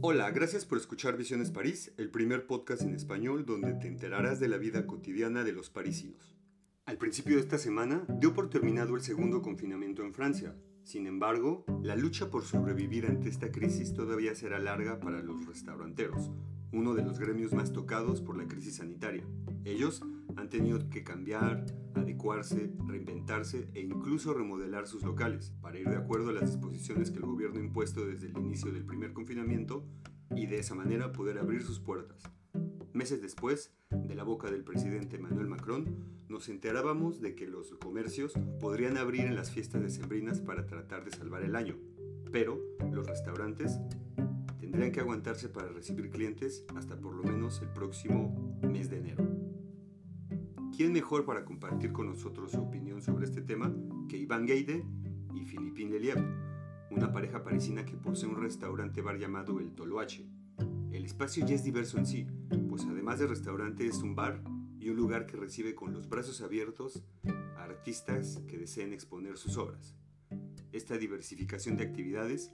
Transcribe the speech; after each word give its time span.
Hola, 0.00 0.30
gracias 0.30 0.64
por 0.64 0.78
escuchar 0.78 1.16
Visiones 1.16 1.50
París, 1.50 1.92
el 1.96 2.08
primer 2.08 2.46
podcast 2.46 2.82
en 2.82 2.94
español 2.94 3.44
donde 3.44 3.72
te 3.72 3.88
enterarás 3.88 4.38
de 4.38 4.46
la 4.46 4.56
vida 4.56 4.86
cotidiana 4.86 5.42
de 5.42 5.52
los 5.52 5.70
parisinos. 5.70 6.36
Al 6.86 6.98
principio 6.98 7.34
de 7.34 7.42
esta 7.42 7.58
semana 7.58 8.06
dio 8.08 8.32
por 8.32 8.48
terminado 8.48 8.94
el 8.94 9.00
segundo 9.00 9.42
confinamiento 9.42 10.04
en 10.04 10.14
Francia. 10.14 10.54
Sin 10.84 11.08
embargo, 11.08 11.64
la 11.82 11.96
lucha 11.96 12.30
por 12.30 12.44
sobrevivir 12.44 13.06
ante 13.06 13.28
esta 13.28 13.50
crisis 13.50 13.92
todavía 13.92 14.36
será 14.36 14.60
larga 14.60 15.00
para 15.00 15.20
los 15.20 15.44
restauranteros, 15.46 16.30
uno 16.70 16.94
de 16.94 17.02
los 17.02 17.18
gremios 17.18 17.52
más 17.52 17.72
tocados 17.72 18.20
por 18.20 18.38
la 18.38 18.46
crisis 18.46 18.76
sanitaria. 18.76 19.26
Ellos 19.64 20.04
han 20.38 20.48
tenido 20.48 20.88
que 20.88 21.02
cambiar, 21.02 21.66
adecuarse, 21.94 22.72
reinventarse 22.86 23.68
e 23.74 23.80
incluso 23.80 24.32
remodelar 24.32 24.86
sus 24.86 25.02
locales 25.02 25.52
para 25.60 25.78
ir 25.78 25.88
de 25.88 25.96
acuerdo 25.96 26.30
a 26.30 26.32
las 26.32 26.52
disposiciones 26.52 27.10
que 27.10 27.18
el 27.18 27.26
gobierno 27.26 27.58
ha 27.58 27.64
impuesto 27.64 28.06
desde 28.06 28.28
el 28.28 28.38
inicio 28.38 28.70
del 28.70 28.84
primer 28.84 29.12
confinamiento 29.12 29.84
y 30.36 30.46
de 30.46 30.60
esa 30.60 30.76
manera 30.76 31.12
poder 31.12 31.38
abrir 31.38 31.62
sus 31.62 31.80
puertas. 31.80 32.22
Meses 32.92 33.20
después, 33.20 33.74
de 33.90 34.14
la 34.14 34.22
boca 34.22 34.48
del 34.50 34.62
presidente 34.62 35.16
Emmanuel 35.16 35.48
Macron, 35.48 36.24
nos 36.28 36.48
enterábamos 36.48 37.20
de 37.20 37.34
que 37.34 37.48
los 37.48 37.72
comercios 37.72 38.32
podrían 38.60 38.96
abrir 38.96 39.22
en 39.22 39.34
las 39.34 39.50
fiestas 39.50 39.82
decembrinas 39.82 40.40
para 40.40 40.66
tratar 40.66 41.04
de 41.04 41.10
salvar 41.10 41.42
el 41.42 41.56
año, 41.56 41.76
pero 42.30 42.60
los 42.92 43.08
restaurantes 43.08 43.80
tendrían 44.60 44.92
que 44.92 45.00
aguantarse 45.00 45.48
para 45.48 45.68
recibir 45.68 46.10
clientes 46.10 46.64
hasta 46.76 46.96
por 46.96 47.14
lo 47.14 47.24
menos 47.24 47.60
el 47.60 47.68
próximo 47.70 48.58
mes 48.62 48.88
de 48.88 48.98
enero. 48.98 49.37
¿Quién 50.78 50.92
mejor 50.92 51.24
para 51.24 51.44
compartir 51.44 51.90
con 51.90 52.06
nosotros 52.06 52.52
su 52.52 52.60
opinión 52.60 53.02
sobre 53.02 53.24
este 53.24 53.42
tema 53.42 53.74
que 54.08 54.16
Iván 54.16 54.46
Geide 54.46 54.84
y 55.34 55.44
Philippine 55.44 55.90
Lelièvre, 55.90 56.22
una 56.92 57.10
pareja 57.10 57.42
parisina 57.42 57.84
que 57.84 57.96
posee 57.96 58.28
un 58.28 58.40
restaurante 58.40 59.02
bar 59.02 59.18
llamado 59.18 59.58
El 59.58 59.72
Toloache? 59.74 60.28
El 60.92 61.04
espacio 61.04 61.44
ya 61.44 61.56
es 61.56 61.64
diverso 61.64 61.98
en 61.98 62.06
sí, 62.06 62.28
pues 62.68 62.84
además 62.84 63.18
de 63.18 63.26
restaurante 63.26 63.88
es 63.88 64.04
un 64.04 64.14
bar 64.14 64.40
y 64.78 64.88
un 64.90 64.96
lugar 64.96 65.26
que 65.26 65.36
recibe 65.36 65.74
con 65.74 65.92
los 65.92 66.08
brazos 66.08 66.42
abiertos 66.42 67.02
a 67.56 67.64
artistas 67.64 68.40
que 68.46 68.56
deseen 68.56 68.92
exponer 68.92 69.36
sus 69.36 69.56
obras. 69.56 69.96
Esta 70.70 70.96
diversificación 70.96 71.76
de 71.76 71.86
actividades 71.86 72.52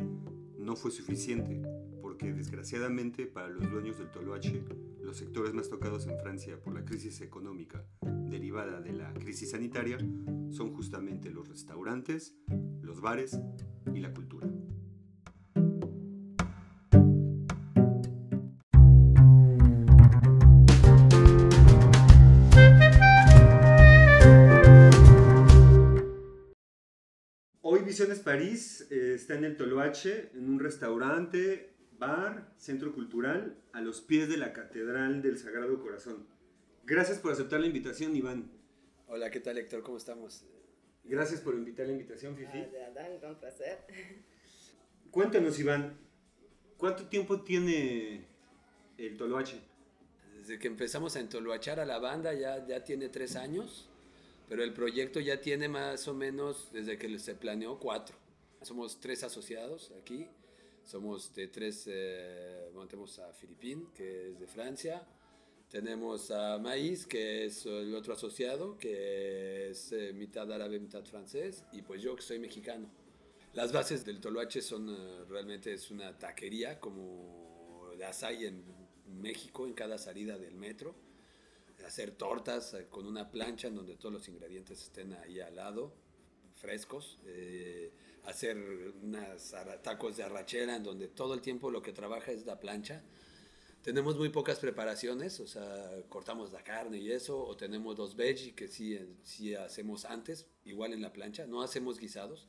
no 0.59 0.77
fue 0.77 0.93
suficiente, 0.93 1.61
porque 2.01 2.33
desgraciadamente 2.33 3.27
para 3.27 3.51
los 3.51 3.71
dueños 3.71 3.99
del 3.99 4.11
Toloache, 4.11 4.65
los 5.03 5.19
sectores 5.19 5.53
más 5.53 5.69
tocados 5.69 6.07
en 6.07 6.19
Francia 6.19 6.59
por 6.59 6.73
la 6.73 6.87
crisis 6.87 7.21
económica 7.21 7.85
derivada 8.31 8.81
de 8.81 8.93
la 8.93 9.13
crisis 9.15 9.51
sanitaria 9.51 9.99
son 10.51 10.73
justamente 10.75 11.31
los 11.31 11.49
restaurantes, 11.49 12.37
los 12.83 13.01
bares 13.01 13.41
y 13.93 14.01
la 14.01 14.13
cultura. 14.13 14.49
Hoy 27.63 27.83
Visiones 27.83 28.21
París 28.21 28.87
eh, 28.91 29.15
está 29.15 29.35
en 29.37 29.45
el 29.45 29.57
Toloache, 29.57 30.31
en 30.35 30.49
un 30.49 30.61
restaurante, 30.61 31.75
bar, 31.99 32.53
centro 32.57 32.93
cultural, 32.93 33.57
a 33.73 33.81
los 33.81 34.01
pies 34.01 34.29
de 34.29 34.37
la 34.37 34.53
Catedral 34.53 35.23
del 35.23 35.39
Sagrado 35.39 35.81
Corazón. 35.81 36.34
Gracias 36.87 37.19
por 37.19 37.33
aceptar 37.33 37.61
la 37.61 37.67
invitación, 37.67 38.15
Iván. 38.15 38.51
Hola, 39.09 39.31
¿qué 39.31 39.41
tal, 39.41 39.57
Héctor? 39.57 39.83
¿Cómo 39.83 39.97
estamos? 39.97 40.45
Gracias 41.03 41.41
por 41.41 41.55
invitar 41.55 41.87
la 41.87 41.93
invitación, 41.93 42.37
Fifi. 42.37 42.59
Ah, 42.59 42.67
de 42.67 42.79
nada, 42.79 43.09
un 43.11 43.21
gran 43.21 43.41
placer. 43.41 43.79
Cuéntanos, 45.11 45.59
Iván, 45.59 45.97
¿cuánto 46.77 47.07
tiempo 47.09 47.41
tiene 47.41 48.27
el 48.99 49.17
Toloache? 49.17 49.63
Desde 50.37 50.59
que 50.59 50.67
empezamos 50.67 51.17
a 51.17 51.21
entoluachar 51.21 51.81
a 51.81 51.87
la 51.87 51.99
banda 51.99 52.35
ya, 52.35 52.67
ya 52.67 52.85
tiene 52.85 53.09
tres 53.09 53.35
años, 53.37 53.89
pero 54.47 54.63
el 54.63 54.75
proyecto 54.75 55.21
ya 55.21 55.41
tiene 55.41 55.71
más 55.71 56.07
o 56.07 56.13
menos, 56.13 56.69
desde 56.71 56.99
que 56.99 57.19
se 57.19 57.35
planeó, 57.35 57.79
cuatro. 57.79 58.15
Somos 58.61 59.01
tres 59.01 59.25
asociados 59.25 59.91
aquí, 60.03 60.29
somos 60.85 61.35
de 61.35 61.49
tres, 61.49 61.85
eh, 61.87 62.69
bueno, 62.75 62.89
tenemos 62.89 63.19
a 63.21 63.33
Filipín, 63.33 63.89
que 63.95 64.33
es 64.33 64.39
de 64.39 64.47
Francia, 64.47 65.03
tenemos 65.75 66.31
a 66.31 66.57
Maíz, 66.59 67.05
que 67.05 67.47
es 67.47 67.67
el 67.67 67.93
otro 67.97 68.13
asociado, 68.13 68.79
que 68.79 69.71
es 69.71 69.91
eh, 69.91 70.13
mitad 70.13 70.53
árabe, 70.53 70.79
mitad 70.79 71.05
francés, 71.05 71.65
y 71.73 71.83
pues 71.83 72.01
yo 72.01 72.15
que 72.15 72.23
soy 72.23 72.39
mexicano. 72.39 72.89
Las 73.55 73.73
bases 73.73 74.05
del 74.05 74.21
Toloache 74.21 74.63
son 74.63 74.89
eh, 74.89 75.25
realmente 75.29 75.73
es 75.73 75.91
una 75.91 76.17
taquería, 76.17 76.79
como 76.79 77.91
las 77.99 78.23
hay 78.23 78.45
en 78.45 78.63
México, 79.21 79.67
en 79.67 79.73
cada 79.73 79.99
salida 79.99 80.39
del 80.39 80.55
metro. 80.55 80.95
Hacer 81.85 82.13
tortas 82.13 82.75
eh, 82.75 82.87
con 82.89 83.05
una 83.09 83.33
plancha 83.33 83.67
en 83.67 83.75
donde 83.75 83.97
todos 83.97 84.13
los 84.13 84.29
ingredientes 84.29 84.81
estén 84.81 85.13
ahí 85.15 85.41
al 85.41 85.57
lado, 85.57 85.93
frescos. 86.55 87.19
eh, 87.27 87.91
hacer 88.27 88.57
unas 89.03 89.53
tacos 89.83 90.19
de 90.19 90.23
arrachera 90.23 90.77
en 90.77 90.85
donde 90.85 91.09
todo 91.09 91.35
el 91.35 91.41
tiempo 91.41 91.69
lo 91.73 91.83
que 91.83 91.93
trabaja 91.93 92.31
es 92.31 92.47
la 92.47 92.61
plancha. 92.61 93.03
Tenemos 93.85 94.17
muy 94.17 94.31
pocas 94.31 94.59
preparaciones, 94.59 95.41
o 95.41 95.47
sea, 95.47 95.91
cortamos 96.09 96.51
la 96.53 96.65
carne 96.65 96.97
y 96.97 97.13
eso, 97.13 97.39
o 97.39 97.55
tenemos 97.55 97.99
los 97.99 98.17
veggie 98.17 98.55
que 98.55 98.67
sí, 98.67 98.99
sí 99.23 99.55
hacemos 99.55 100.07
antes, 100.07 100.47
igual 100.65 100.95
en 100.95 101.03
la 101.03 101.13
plancha, 101.13 101.47
no 101.47 101.61
hacemos 101.61 101.99
guisados. 101.99 102.47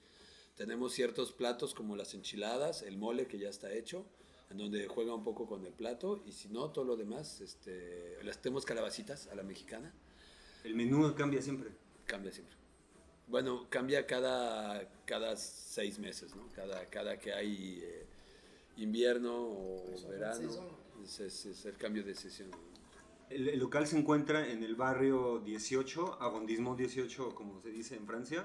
Tenemos 0.55 0.93
ciertos 0.93 1.33
platos 1.33 1.73
como 1.73 1.97
las 1.97 2.13
enchiladas, 2.13 2.83
el 2.83 2.97
mole 2.97 3.27
que 3.27 3.37
ya 3.37 3.49
está 3.49 3.73
hecho, 3.73 4.05
en 4.49 4.59
donde 4.59 4.87
juega 4.87 5.13
un 5.13 5.25
poco 5.25 5.45
con 5.45 5.65
el 5.65 5.73
plato, 5.73 6.23
y 6.25 6.31
si 6.31 6.47
no, 6.47 6.71
todo 6.71 6.85
lo 6.85 6.95
demás, 6.95 7.41
este, 7.41 8.17
las 8.23 8.41
tenemos 8.41 8.63
calabacitas 8.63 9.27
a 9.27 9.35
la 9.35 9.43
mexicana, 9.43 9.93
El 10.63 10.73
menú 10.73 11.13
cambia 11.15 11.41
siempre. 11.41 11.71
cambia 12.05 12.31
siempre. 12.31 12.55
Bueno, 13.27 13.67
cambia 13.69 14.07
cada, 14.07 14.89
cada 15.03 15.35
seis 15.35 15.99
meses, 15.99 16.33
¿no? 16.33 16.47
Cada, 16.55 16.85
cada 16.85 17.17
que 17.17 17.33
hay 17.33 17.81
eh, 17.83 18.05
invierno 18.77 19.35
o 19.35 20.07
verano. 20.07 20.84
Es, 21.03 21.19
es- 21.19 21.45
es 21.45 21.65
el 21.65 21.77
cambio 21.77 22.03
de 22.03 22.15
sesión. 22.15 22.49
El, 23.29 23.49
el 23.49 23.59
local 23.59 23.87
se 23.87 23.97
encuentra 23.97 24.47
en 24.49 24.63
el 24.63 24.75
barrio 24.75 25.39
18, 25.39 26.21
Arrondissement 26.21 26.77
18, 26.77 27.33
como 27.33 27.59
se 27.59 27.69
dice 27.69 27.95
en 27.95 28.05
Francia, 28.05 28.43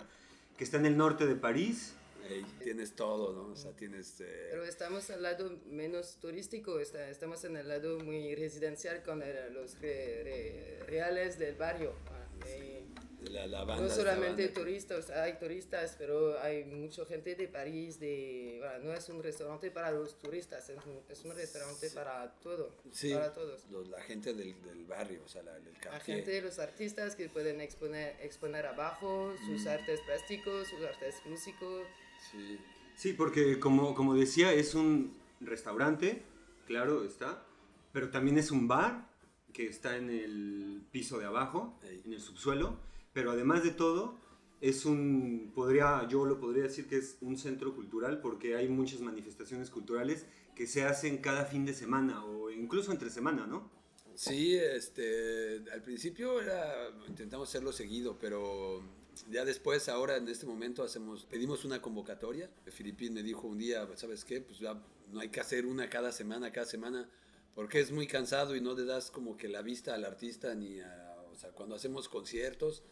que 0.56 0.64
está 0.64 0.78
en 0.78 0.86
el 0.86 0.96
norte 0.96 1.26
de 1.26 1.36
París. 1.36 1.94
Ahí 2.28 2.44
tienes 2.62 2.94
todo, 2.94 3.32
¿no? 3.32 3.52
O 3.52 3.56
sea, 3.56 3.72
tienes... 3.72 4.20
eh, 4.20 4.48
Pero 4.50 4.64
estamos 4.64 5.08
al 5.10 5.22
lado 5.22 5.58
menos 5.66 6.16
turístico, 6.20 6.78
está- 6.78 7.08
estamos 7.10 7.42
en 7.44 7.56
el 7.56 7.66
lado 7.68 7.98
muy 8.00 8.34
residencial 8.34 9.02
con 9.02 9.22
el- 9.22 9.52
los 9.54 9.78
re- 9.80 10.22
re- 10.24 10.84
reales 10.86 11.38
del 11.38 11.54
barrio. 11.56 11.92
Ah, 12.10 12.46
y 12.46 12.89
la, 13.28 13.46
la 13.46 13.64
banda, 13.64 13.84
no 13.84 13.90
solamente 13.90 14.44
banda. 14.46 14.60
turistas, 14.60 15.10
hay 15.10 15.38
turistas, 15.38 15.94
pero 15.98 16.38
hay 16.40 16.64
mucha 16.64 17.04
gente 17.04 17.34
de 17.34 17.48
París, 17.48 18.00
de, 18.00 18.56
bueno, 18.60 18.78
no 18.86 18.94
es 18.94 19.08
un 19.08 19.22
restaurante 19.22 19.70
para 19.70 19.90
los 19.90 20.18
turistas, 20.18 20.68
es 20.70 20.78
un, 20.86 21.00
es 21.08 21.24
un 21.24 21.34
restaurante 21.34 21.90
para 21.90 22.32
todo, 22.40 22.74
Sí, 22.92 23.12
para 23.12 23.32
todos. 23.32 23.66
los- 23.70 23.88
la 23.88 24.00
gente 24.02 24.32
del, 24.32 24.60
del 24.62 24.84
barrio, 24.86 25.22
o 25.24 25.28
sea, 25.28 25.42
la, 25.42 25.52
del 25.58 25.74
La 25.84 26.00
gente, 26.00 26.40
los 26.40 26.58
artistas 26.58 27.14
que 27.16 27.28
pueden 27.28 27.60
exponer, 27.60 28.16
exponer 28.20 28.66
abajo 28.66 29.34
sus 29.46 29.66
artes 29.66 30.00
plásticos, 30.02 30.68
sus 30.68 30.80
artes 30.82 31.16
músicos. 31.26 31.86
Sí. 32.30 32.58
Sí, 32.96 33.12
porque 33.14 33.58
como, 33.60 33.94
como 33.94 34.14
decía, 34.14 34.52
es 34.52 34.74
un 34.74 35.16
restaurante, 35.40 36.22
claro 36.66 37.04
está, 37.04 37.44
pero 37.92 38.10
también 38.10 38.38
es 38.38 38.50
un 38.50 38.68
bar 38.68 39.08
que 39.52 39.66
está 39.66 39.96
en 39.96 40.10
el 40.10 40.82
piso 40.92 41.18
de 41.18 41.26
abajo, 41.26 41.78
en 41.82 42.12
el 42.12 42.20
subsuelo, 42.20 42.78
pero 43.12 43.30
además 43.30 43.64
de 43.64 43.70
todo, 43.70 44.18
es 44.60 44.84
un, 44.84 45.52
podría, 45.54 46.06
yo 46.08 46.26
lo 46.26 46.38
podría 46.38 46.64
decir 46.64 46.86
que 46.86 46.98
es 46.98 47.16
un 47.20 47.38
centro 47.38 47.74
cultural 47.74 48.20
porque 48.20 48.56
hay 48.56 48.68
muchas 48.68 49.00
manifestaciones 49.00 49.70
culturales 49.70 50.26
que 50.54 50.66
se 50.66 50.84
hacen 50.84 51.18
cada 51.18 51.46
fin 51.46 51.64
de 51.64 51.72
semana 51.72 52.24
o 52.24 52.50
incluso 52.50 52.92
entre 52.92 53.10
semana, 53.10 53.46
¿no? 53.46 53.70
Sí, 54.14 54.54
este, 54.54 55.64
al 55.72 55.82
principio 55.82 56.42
era, 56.42 56.90
intentamos 57.08 57.48
hacerlo 57.48 57.72
seguido, 57.72 58.18
pero 58.18 58.82
ya 59.30 59.44
después, 59.44 59.88
ahora 59.88 60.16
en 60.16 60.28
este 60.28 60.46
momento 60.46 60.82
hacemos, 60.82 61.24
pedimos 61.24 61.64
una 61.64 61.80
convocatoria. 61.80 62.50
Filipín 62.66 63.14
me 63.14 63.22
dijo 63.22 63.46
un 63.46 63.58
día, 63.58 63.88
¿sabes 63.96 64.24
qué? 64.24 64.42
Pues 64.42 64.58
ya 64.58 64.82
no 65.10 65.20
hay 65.20 65.30
que 65.30 65.40
hacer 65.40 65.64
una 65.64 65.88
cada 65.88 66.12
semana, 66.12 66.52
cada 66.52 66.66
semana, 66.66 67.08
porque 67.54 67.80
es 67.80 67.92
muy 67.92 68.06
cansado 68.06 68.54
y 68.54 68.60
no 68.60 68.74
le 68.74 68.84
das 68.84 69.10
como 69.10 69.36
que 69.36 69.48
la 69.48 69.62
vista 69.62 69.94
al 69.94 70.04
artista 70.04 70.54
ni 70.54 70.80
a, 70.80 71.16
o 71.30 71.34
sea, 71.34 71.50
cuando 71.52 71.74
hacemos 71.74 72.08
conciertos, 72.08 72.82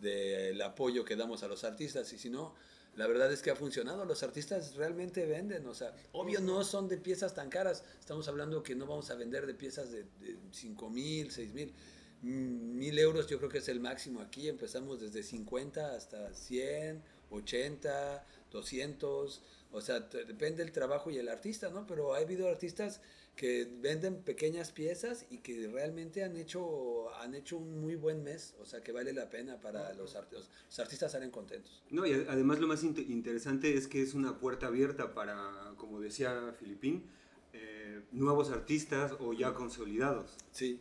del 0.00 0.60
apoyo 0.62 1.04
que 1.04 1.16
damos 1.16 1.42
a 1.42 1.48
los 1.48 1.64
artistas. 1.64 2.12
Y 2.12 2.18
si 2.18 2.30
no, 2.30 2.54
la 2.96 3.06
verdad 3.06 3.30
es 3.32 3.42
que 3.42 3.50
ha 3.50 3.56
funcionado, 3.56 4.04
los 4.04 4.22
artistas 4.22 4.74
realmente 4.74 5.26
venden, 5.26 5.66
o 5.66 5.74
sea, 5.74 5.94
obvio 6.12 6.40
no 6.40 6.64
son 6.64 6.88
de 6.88 6.96
piezas 6.96 7.34
tan 7.34 7.48
caras, 7.50 7.84
estamos 8.00 8.26
hablando 8.28 8.62
que 8.62 8.74
no 8.74 8.86
vamos 8.86 9.10
a 9.10 9.14
vender 9.14 9.46
de 9.46 9.54
piezas 9.54 9.90
de, 9.92 10.04
de 10.20 10.36
5 10.52 10.90
mil, 10.90 11.30
6 11.30 11.52
mil, 11.52 11.72
mil 12.22 12.98
euros 12.98 13.26
yo 13.28 13.38
creo 13.38 13.48
que 13.50 13.58
es 13.58 13.68
el 13.68 13.80
máximo 13.80 14.20
aquí, 14.20 14.48
empezamos 14.48 15.00
desde 15.00 15.22
50 15.22 15.94
hasta 15.94 16.34
100, 16.34 17.02
80, 17.30 18.26
200, 18.50 19.42
o 19.72 19.80
sea, 19.80 20.00
depende 20.00 20.62
del 20.64 20.72
trabajo 20.72 21.10
y 21.10 21.18
el 21.18 21.28
artista, 21.28 21.70
¿no? 21.70 21.86
Pero 21.86 22.14
ha 22.14 22.18
habido 22.18 22.48
artistas 22.48 23.00
que 23.36 23.64
venden 23.80 24.22
pequeñas 24.22 24.72
piezas 24.72 25.24
y 25.30 25.38
que 25.38 25.68
realmente 25.68 26.24
han 26.24 26.36
hecho, 26.36 27.14
han 27.14 27.34
hecho 27.34 27.56
un 27.56 27.80
muy 27.80 27.94
buen 27.94 28.22
mes, 28.22 28.54
o 28.60 28.66
sea, 28.66 28.82
que 28.82 28.92
vale 28.92 29.12
la 29.12 29.30
pena 29.30 29.60
para 29.60 29.94
los 29.94 30.14
artistas. 30.16 30.50
Los 30.66 30.78
artistas 30.80 31.12
salen 31.12 31.30
contentos. 31.30 31.82
No, 31.90 32.04
y 32.04 32.12
además 32.12 32.58
lo 32.58 32.66
más 32.66 32.82
inte- 32.82 33.06
interesante 33.08 33.74
es 33.74 33.86
que 33.86 34.02
es 34.02 34.12
una 34.14 34.38
puerta 34.38 34.66
abierta 34.66 35.14
para, 35.14 35.72
como 35.76 36.00
decía 36.00 36.52
Filipín, 36.58 37.04
eh, 37.52 38.02
nuevos 38.12 38.50
artistas 38.50 39.12
o 39.20 39.32
ya 39.32 39.54
consolidados. 39.54 40.36
Sí, 40.52 40.80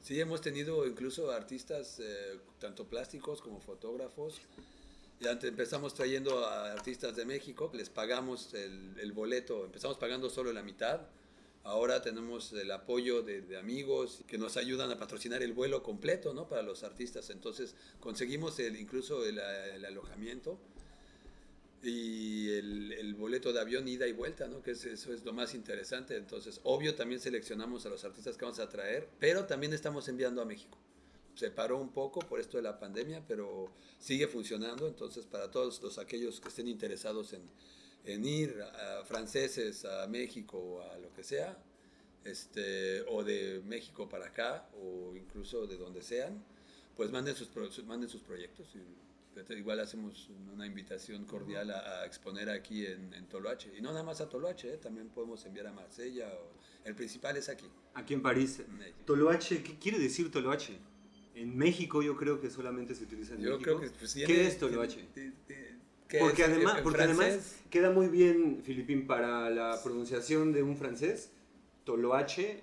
sí, 0.00 0.20
hemos 0.20 0.40
tenido 0.40 0.86
incluso 0.86 1.30
artistas, 1.30 2.00
eh, 2.00 2.38
tanto 2.58 2.86
plásticos 2.86 3.40
como 3.40 3.60
fotógrafos. 3.60 4.40
Y 5.20 5.26
antes 5.26 5.50
empezamos 5.50 5.94
trayendo 5.94 6.46
a 6.46 6.72
artistas 6.72 7.14
de 7.14 7.26
México, 7.26 7.70
les 7.74 7.90
pagamos 7.90 8.54
el, 8.54 9.12
boleto, 9.12 9.66
empezamos 9.66 9.98
pagando 9.98 10.30
solo 10.30 10.52
la 10.52 10.62
mitad. 10.62 11.00
Ahora 11.62 12.00
tenemos 12.00 12.54
el 12.54 12.70
apoyo 12.70 13.20
de, 13.20 13.58
amigos 13.58 14.24
que 14.26 14.38
nos 14.38 14.56
ayudan 14.56 14.90
a 14.90 14.98
patrocinar 14.98 15.42
el 15.42 15.52
vuelo 15.52 15.82
completo 15.82 16.32
¿no? 16.32 16.48
para 16.48 16.62
los 16.62 16.84
artistas. 16.84 17.28
Entonces 17.28 17.74
conseguimos 18.00 18.58
el, 18.60 18.76
incluso 18.76 19.26
el 19.26 19.38
alojamiento 19.84 20.58
y 21.82 22.50
el, 22.50 23.14
boleto 23.14 23.52
de 23.52 23.60
avión 23.60 23.86
ida 23.88 24.06
y 24.06 24.12
vuelta, 24.12 24.48
¿no? 24.48 24.62
que 24.62 24.72
es- 24.72 24.84
eso 24.84 25.12
es 25.12 25.24
lo 25.24 25.32
más 25.32 25.54
interesante. 25.54 26.16
Entonces, 26.16 26.60
obvio, 26.64 26.94
también 26.94 27.20
seleccionamos 27.20 27.86
a 27.86 27.88
los 27.88 28.04
artistas 28.04 28.36
que 28.36 28.44
vamos 28.44 28.60
a 28.60 28.68
traer, 28.68 29.08
pero 29.18 29.46
también 29.46 29.72
estamos 29.72 30.08
enviando 30.08 30.42
a 30.42 30.44
México. 30.44 30.78
Se 31.34 31.50
paró 31.50 31.78
un 31.78 31.90
poco 31.92 32.20
por 32.20 32.40
esto 32.40 32.56
de 32.56 32.62
la 32.62 32.78
pandemia, 32.78 33.24
pero 33.26 33.72
sigue 33.98 34.26
funcionando. 34.26 34.88
Entonces, 34.88 35.24
para 35.26 35.50
todos 35.50 35.82
los 35.82 35.98
aquellos 35.98 36.40
que 36.40 36.48
estén 36.48 36.68
interesados 36.68 37.34
en, 37.34 38.24
ir 38.24 38.60
a 38.62 39.04
franceses 39.04 39.84
a 39.84 40.06
México 40.06 40.82
a 40.82 40.98
lo 40.98 41.12
que 41.12 41.22
sea, 41.22 41.56
este, 42.24 43.02
o 43.02 43.22
de 43.24 43.62
México 43.64 44.08
para 44.08 44.26
acá, 44.26 44.68
o 44.74 45.14
incluso 45.16 45.66
de 45.66 45.76
donde 45.76 46.02
sean, 46.02 46.42
pues 46.96 47.10
manden 47.10 47.36
sus, 47.36 47.48
manden 47.86 48.08
sus 48.08 48.22
proyectos. 48.22 48.68
Y, 48.74 49.09
igual 49.56 49.80
hacemos 49.80 50.28
una 50.52 50.66
invitación 50.66 51.24
cordial 51.24 51.70
a, 51.70 52.00
a 52.02 52.06
exponer 52.06 52.50
aquí 52.50 52.86
en, 52.86 53.12
en 53.14 53.26
Toloache. 53.26 53.70
Y 53.76 53.80
no 53.80 53.90
nada 53.90 54.02
más 54.04 54.20
a 54.20 54.28
Toloache, 54.28 54.74
¿eh? 54.74 54.76
también 54.76 55.08
podemos 55.08 55.44
enviar 55.46 55.66
a 55.66 55.72
Marsella. 55.72 56.28
o- 56.34 56.52
el 56.84 56.94
principal 56.94 57.36
es 57.36 57.48
aquí. 57.48 57.66
Aquí 57.94 58.14
en 58.14 58.22
París. 58.22 58.62
Toloache, 59.04 59.62
¿qué 59.62 59.74
quiere 59.78 59.98
decir 59.98 60.30
Toloache? 60.30 60.78
En 61.34 61.56
México 61.56 62.02
yo 62.02 62.16
creo 62.16 62.40
que 62.40 62.50
solamente 62.50 62.94
se 62.94 63.04
utiliza 63.04 63.34
en 63.34 63.40
Yo 63.42 63.50
México. 63.52 63.62
creo 63.64 63.80
que 63.80 63.90
pues, 63.98 64.14
¿Qué 64.14 64.24
tiene- 64.26 64.46
es 64.46 64.58
Toloache? 64.58 65.06
tiene- 65.14 65.32
tiene- 65.46 65.76
¿qué 66.08 66.18
Porque 66.18 66.42
es? 66.42 66.48
además, 66.48 66.80
porque 66.82 67.02
además 67.02 67.56
queda 67.70 67.90
muy 67.90 68.08
bien, 68.08 68.62
Filipín, 68.64 69.06
para 69.06 69.50
la 69.50 69.78
pronunciación 69.82 70.52
de 70.52 70.62
un 70.62 70.76
francés. 70.76 71.30
Toloache 71.84 72.62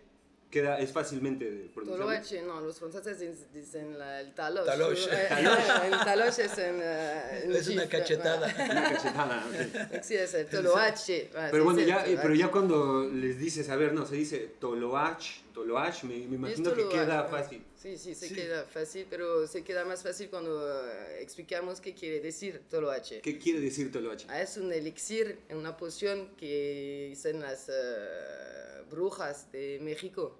queda, 0.49 0.79
es 0.79 0.91
fácilmente 0.91 1.45
pronunciable. 1.73 2.05
Toloache, 2.05 2.41
no, 2.43 2.61
los 2.61 2.79
franceses 2.79 3.19
dicen- 3.53 3.97
la- 3.97 4.21
el 4.21 4.33
taloche. 4.33 4.65
Taloche. 4.71 5.09
Taloche. 5.29 5.87
El 5.87 5.91
taloche 6.05 6.45
es 6.45 6.57
en, 6.57 6.81
en 6.81 7.55
es 7.55 7.67
una 7.67 7.87
cachetada. 7.87 8.47
Una 8.71 8.83
cachetada, 8.93 9.45
ok. 9.47 10.01
Sí, 10.03 10.15
es 10.15 10.33
el 10.33 10.47
toloache. 10.47 11.29
voilà, 11.33 11.51
Pero 11.51 11.63
bueno, 11.63 11.79
ya, 11.81 12.05
eh, 12.05 12.17
pero 12.21 12.33
ya 12.33 12.49
toloache. 12.49 12.51
cuando 12.51 13.09
les 13.13 13.37
dices, 13.37 13.69
a 13.69 13.75
ver, 13.75 13.93
no, 13.93 14.05
se 14.05 14.15
dice 14.15 14.51
Toloach, 14.59 15.25
Toloach, 15.53 16.03
me, 16.03 16.15
me 16.27 16.35
imagino 16.35 16.69
que 16.73 16.83
toloache, 16.83 17.05
queda 17.05 17.23
fácil. 17.25 17.63
Sí, 17.75 17.97
sí, 17.97 18.15
se 18.15 18.27
Sí. 18.29 18.35
queda 18.35 18.63
fácil, 18.65 19.05
pero 19.09 19.45
se 19.47 19.63
queda 19.63 19.85
más 19.85 20.01
fácil 20.03 20.29
cuando 20.29 20.67
eh, 20.87 21.21
explicamos 21.21 21.79
qué 21.81 21.93
quiere 21.93 22.19
decir 22.19 22.61
toloache. 22.69 23.21
¿Qué 23.21 23.37
quiere 23.37 23.59
decir 23.59 23.91
Toloache? 23.91 24.25
Ah, 24.29 24.41
es 24.41 24.57
un 24.57 24.71
elixir, 24.73 25.39
una 25.51 25.75
poción 25.77 26.29
que 26.37 27.07
dicen 27.09 27.39
las 27.41 27.69
eh, 27.69 28.76
brujas 28.89 29.51
de 29.51 29.79
México. 29.81 30.39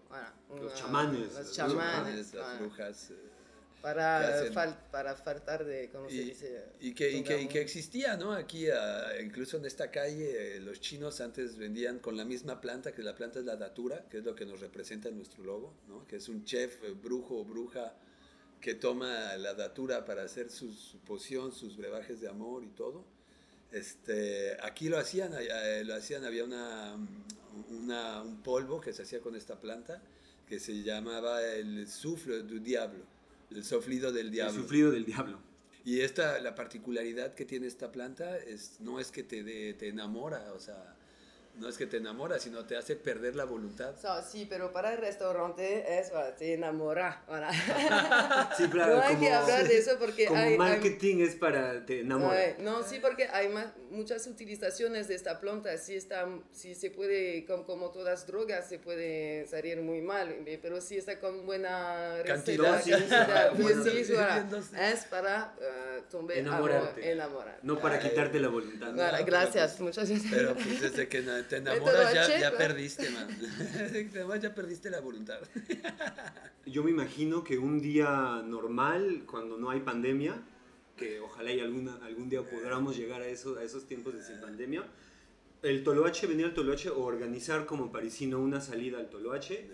Los 0.49 0.59
una- 0.61 0.73
chamanes, 0.73 1.19
Los 1.33 1.33
los 1.35 1.51
chamanes. 1.53 2.33
Las 2.33 2.59
brujas. 2.59 3.11
eh, 3.11 3.15
para, 3.81 4.43
fal- 4.51 4.75
para 4.91 5.15
faltar 5.15 5.63
de, 5.63 5.89
¿cómo 5.91 6.09
se 6.09 6.15
y, 6.15 6.19
dice? 6.25 6.65
y 6.81 6.93
que, 6.93 7.11
y, 7.11 7.23
que, 7.23 7.41
y 7.43 7.47
que 7.47 7.61
existía, 7.61 8.17
¿no? 8.17 8.33
Aquí, 8.33 8.67
ah, 8.69 9.11
incluso 9.23 9.57
en 9.57 9.65
esta 9.65 9.91
calle, 9.91 10.57
eh, 10.57 10.59
los 10.59 10.81
chinos 10.81 11.21
antes 11.21 11.55
vendían 11.57 11.99
con 11.99 12.17
la 12.17 12.25
misma 12.25 12.59
planta, 12.59 12.93
que 12.93 13.03
la 13.03 13.15
planta 13.15 13.39
es 13.39 13.45
la 13.45 13.55
datura, 13.55 14.03
que 14.09 14.17
es 14.17 14.25
lo 14.25 14.35
que 14.35 14.45
nos 14.45 14.59
representa 14.59 15.09
en 15.09 15.15
nuestro 15.17 15.43
logo, 15.43 15.73
¿no? 15.87 16.05
Que 16.07 16.17
es 16.17 16.27
un 16.27 16.43
chef, 16.43 16.83
eh, 16.83 16.91
brujo 16.91 17.37
o 17.39 17.45
bruja, 17.45 17.93
que 18.59 18.73
toma 18.73 19.37
la 19.37 19.53
datura 19.53 20.03
para 20.03 20.23
hacer 20.23 20.49
su, 20.49 20.73
su 20.73 20.97
poción, 20.99 21.51
sus 21.53 21.77
brebajes 21.77 22.19
de 22.19 22.27
amor 22.27 22.63
y 22.63 22.69
todo. 22.69 23.05
Este, 23.71 24.57
aquí 24.63 24.89
lo 24.89 24.97
hacían, 24.97 25.31
lo 25.85 25.93
hacían, 25.95 26.25
había 26.25 26.43
una, 26.43 26.95
una- 27.69 28.21
un 28.21 28.41
polvo 28.41 28.79
que 28.81 28.93
se 28.93 29.03
hacía 29.03 29.19
con 29.21 29.35
esta 29.35 29.59
planta, 29.59 30.01
que 30.47 30.59
se 30.59 30.83
llamaba 30.83 31.41
el 31.43 31.87
souffle 31.87 32.43
du 32.43 32.59
diablo, 32.59 33.03
el 33.51 33.63
soflido 33.63 34.11
del 34.11 34.27
El 34.27 34.31
diablo. 34.31 34.61
sufrido 34.61 34.91
del 34.91 35.05
diablo. 35.05 35.39
Y 35.85 36.01
esta, 36.01 36.39
la 36.41 36.53
particularidad 36.53 37.33
que 37.33 37.45
tiene 37.45 37.67
esta 37.67 37.91
planta 37.93 38.37
es, 38.37 38.79
no 38.81 38.99
es 38.99 39.09
que 39.11 39.23
te, 39.23 39.43
dé- 39.43 39.73
te 39.73 39.87
enamora, 39.87 40.51
o 40.53 40.59
sea, 40.59 40.96
No 41.57 41.67
es 41.69 41.77
que 41.77 41.87
te 41.87 41.97
enamora, 41.97 42.37
sino 42.39 42.65
te 42.65 42.77
hace 42.77 42.95
perder 42.95 43.35
la 43.35 43.43
voluntad. 43.45 43.95
So, 43.99 44.09
sí, 44.23 44.45
pero 44.49 44.71
para 44.71 44.93
el 44.93 44.99
restaurante 44.99 45.99
es, 45.99 46.11
voilà, 46.11 46.35
te 46.35 46.53
enamora. 46.53 47.23
Voilà. 47.27 47.49
Sí, 48.57 48.67
claro, 48.69 48.95
no 48.97 49.01
hay 49.01 49.15
que 49.17 49.25
como- 49.27 49.35
hablar 49.39 49.67
de 49.67 49.77
eso 49.77 49.91
porque 49.99 50.25
Como 50.25 50.39
hay... 50.39 50.51
hay- 50.53 50.57
marketing 50.57 51.17
es 51.21 51.35
para 51.35 51.85
te 51.85 52.01
enamora. 52.01 52.37
Ay, 52.39 52.55
no, 52.59 52.83
sí, 52.83 52.99
porque 53.01 53.25
hay 53.27 53.49
ma- 53.49 53.73
muchas 53.91 54.25
utilizaciones 54.27 55.07
de 55.07 55.15
esta 55.15 55.39
planta. 55.39 55.75
Sí, 55.77 55.95
está, 55.95 56.27
sí 56.51 56.75
se 56.75 56.91
puede, 56.91 57.45
como, 57.45 57.65
como 57.65 57.91
todas 57.91 58.25
drogas, 58.27 58.67
se 58.69 58.79
puede 58.79 59.45
salir 59.47 59.81
muy 59.81 60.01
mal, 60.01 60.29
eh, 60.45 60.59
pero 60.61 60.79
sí 60.81 60.97
está 60.97 61.19
con 61.19 61.45
buena 61.45 62.17
Cantidad, 62.25 62.75
receta, 62.83 63.51
Bueno, 63.57 63.83
sí. 63.83 64.13
Es 64.79 65.05
para 65.05 65.53
tomar 66.09 66.37
Enamorarte. 66.37 67.01
amor, 67.01 67.03
enamorar. 67.03 67.59
No 67.63 67.79
para 67.79 67.99
quitarte 67.99 68.39
la 68.39 68.47
voluntad. 68.49 68.93
Pero 68.95 69.25
gracias, 69.25 69.71
pues- 69.71 69.81
muchas 69.81 70.09
gracias. 70.09 70.31
Pero 70.33 70.53
pues 70.53 70.81
desde 70.81 71.07
que 71.07 71.21
te 71.47 71.57
enamoras 71.57 72.13
ya, 72.13 72.39
ya 72.39 72.57
perdiste, 72.57 73.09
man. 73.09 73.27
Además 74.13 74.41
ya 74.41 74.53
perdiste 74.53 74.89
la 74.89 74.99
voluntad. 74.99 75.39
Yo 76.65 76.83
me 76.83 76.91
imagino 76.91 77.43
que 77.43 77.57
un 77.57 77.79
día 77.81 78.43
normal, 78.45 79.23
cuando 79.25 79.57
no 79.57 79.69
hay 79.69 79.79
pandemia, 79.81 80.41
que 80.95 81.19
ojalá 81.19 81.51
y 81.51 81.59
alguna, 81.59 81.95
algún 82.03 82.29
día 82.29 82.41
podamos 82.43 82.97
llegar 82.97 83.21
a, 83.21 83.27
eso, 83.27 83.57
a 83.57 83.63
esos 83.63 83.87
tiempos 83.87 84.15
de 84.15 84.23
sin 84.23 84.41
pandemia, 84.41 84.83
el 85.63 85.83
Toloache, 85.83 86.27
venir 86.27 86.45
al 86.45 86.53
Toloache 86.53 86.89
o 86.89 87.03
organizar 87.03 87.65
como 87.65 87.91
parisino 87.91 88.39
una 88.39 88.61
salida 88.61 88.99
al 88.99 89.09
Toloache, 89.09 89.69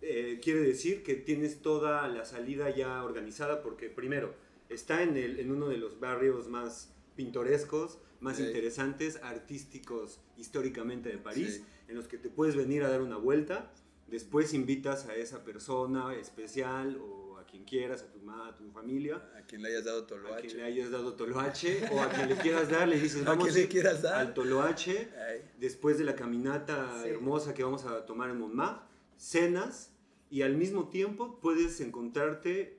eh, 0.00 0.40
quiere 0.42 0.60
decir 0.60 1.02
que 1.04 1.14
tienes 1.14 1.62
toda 1.62 2.08
la 2.08 2.24
salida 2.24 2.70
ya 2.70 3.04
organizada 3.04 3.62
porque 3.62 3.88
primero 3.88 4.34
está 4.68 5.02
en, 5.02 5.16
el, 5.16 5.38
en 5.38 5.52
uno 5.52 5.68
de 5.68 5.76
los 5.76 6.00
barrios 6.00 6.48
más 6.48 6.92
pintorescos, 7.14 7.98
más 8.22 8.36
Sí. 8.38 8.44
interesantes, 8.44 9.18
artísticos 9.22 10.20
históricamente 10.38 11.08
de 11.10 11.18
París, 11.18 11.56
Sí. 11.56 11.64
en 11.88 11.96
los 11.96 12.08
que 12.08 12.16
te 12.18 12.30
puedes 12.30 12.56
venir 12.56 12.82
a 12.84 12.88
dar 12.88 13.02
una 13.02 13.16
vuelta, 13.16 13.70
después 14.08 14.54
invitas 14.54 15.06
a 15.08 15.14
esa 15.16 15.44
persona 15.44 16.14
especial 16.14 16.96
o 16.98 17.36
a 17.38 17.44
quien 17.46 17.64
quieras, 17.64 18.02
a 18.02 18.12
tu 18.12 18.18
mamá, 18.20 18.48
a 18.48 18.56
tu 18.56 18.70
familia, 18.70 19.16
A 19.36 19.42
quien 19.46 19.60
le 19.62 19.68
hayas 19.70 19.84
dado 19.84 20.02
a 20.02 20.06
quien 20.06 20.22
le 20.22 20.28
toloache. 20.28 20.62
hayas 20.62 20.90
dado 20.90 21.14
Toloache 21.14 21.88
o 21.92 22.00
a 22.00 22.08
quien 22.08 22.28
le 22.28 22.36
quieras 22.36 22.70
dar, 22.70 22.88
le 22.88 22.98
dices 22.98 23.22
A 23.26 23.30
vamos 23.30 23.44
quien 23.48 23.56
le 23.62 23.68
quieras 23.68 24.00
dar. 24.02 24.14
al 24.14 24.32
Toloache 24.34 25.10
Ay, 25.28 25.42
después 25.58 25.98
de 25.98 26.04
la 26.04 26.14
caminata 26.14 27.02
Sí. 27.02 27.08
hermosa 27.10 27.52
que 27.54 27.64
vamos 27.64 27.84
a 27.84 28.06
tomar 28.06 28.30
en 28.30 28.38
Montmartre, 28.38 28.86
cenas 29.16 29.90
y 30.30 30.42
al 30.42 30.56
mismo 30.56 30.88
tiempo 30.88 31.38
puedes 31.40 31.80
encontrarte 31.80 32.78